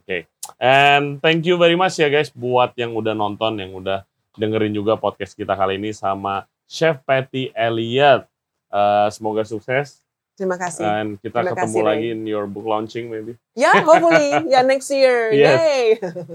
[0.00, 0.24] Oke,
[0.56, 4.08] and thank you very much ya guys buat yang udah nonton, yang udah
[4.40, 8.28] dengerin juga podcast kita kali ini sama Chef Patty Elliot.
[8.68, 10.04] Eh, semoga sukses
[10.38, 10.86] Terima kasih.
[10.86, 11.90] And kita Terima ketemu kasih, Ray.
[11.90, 13.34] lagi in your book launching maybe.
[13.58, 15.34] ya, hopefully ya next year.
[15.34, 15.58] Yes.
[15.58, 15.82] Yay.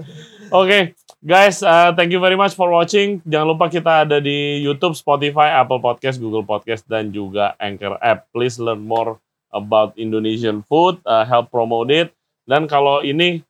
[0.60, 0.92] Oke,
[1.24, 3.24] guys, uh, thank you very much for watching.
[3.24, 8.28] Jangan lupa kita ada di YouTube, Spotify, Apple Podcast, Google Podcast, dan juga Anchor app.
[8.36, 9.16] Please learn more
[9.56, 12.12] about Indonesian food, uh, help promote it.
[12.44, 13.40] Dan kalau ini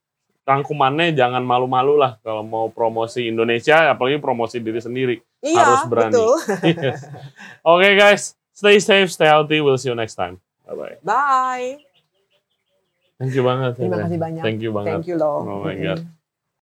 [0.44, 5.16] rangkumannya jangan malu-malu lah kalau mau promosi Indonesia, apalagi promosi diri sendiri.
[5.40, 6.12] Iya, Harus berani.
[6.12, 6.32] betul.
[6.68, 7.00] Yes.
[7.72, 8.22] Oke guys,
[8.52, 9.64] stay safe, stay healthy.
[9.64, 10.38] We'll see you next time.
[10.68, 10.96] Bye bye.
[11.04, 11.68] Bye.
[13.16, 13.80] Thank you banget.
[13.80, 14.42] Terima kasih banyak.
[14.44, 15.00] Thank you banget.
[15.00, 15.40] Thank you loh.
[15.44, 16.04] Oh my God.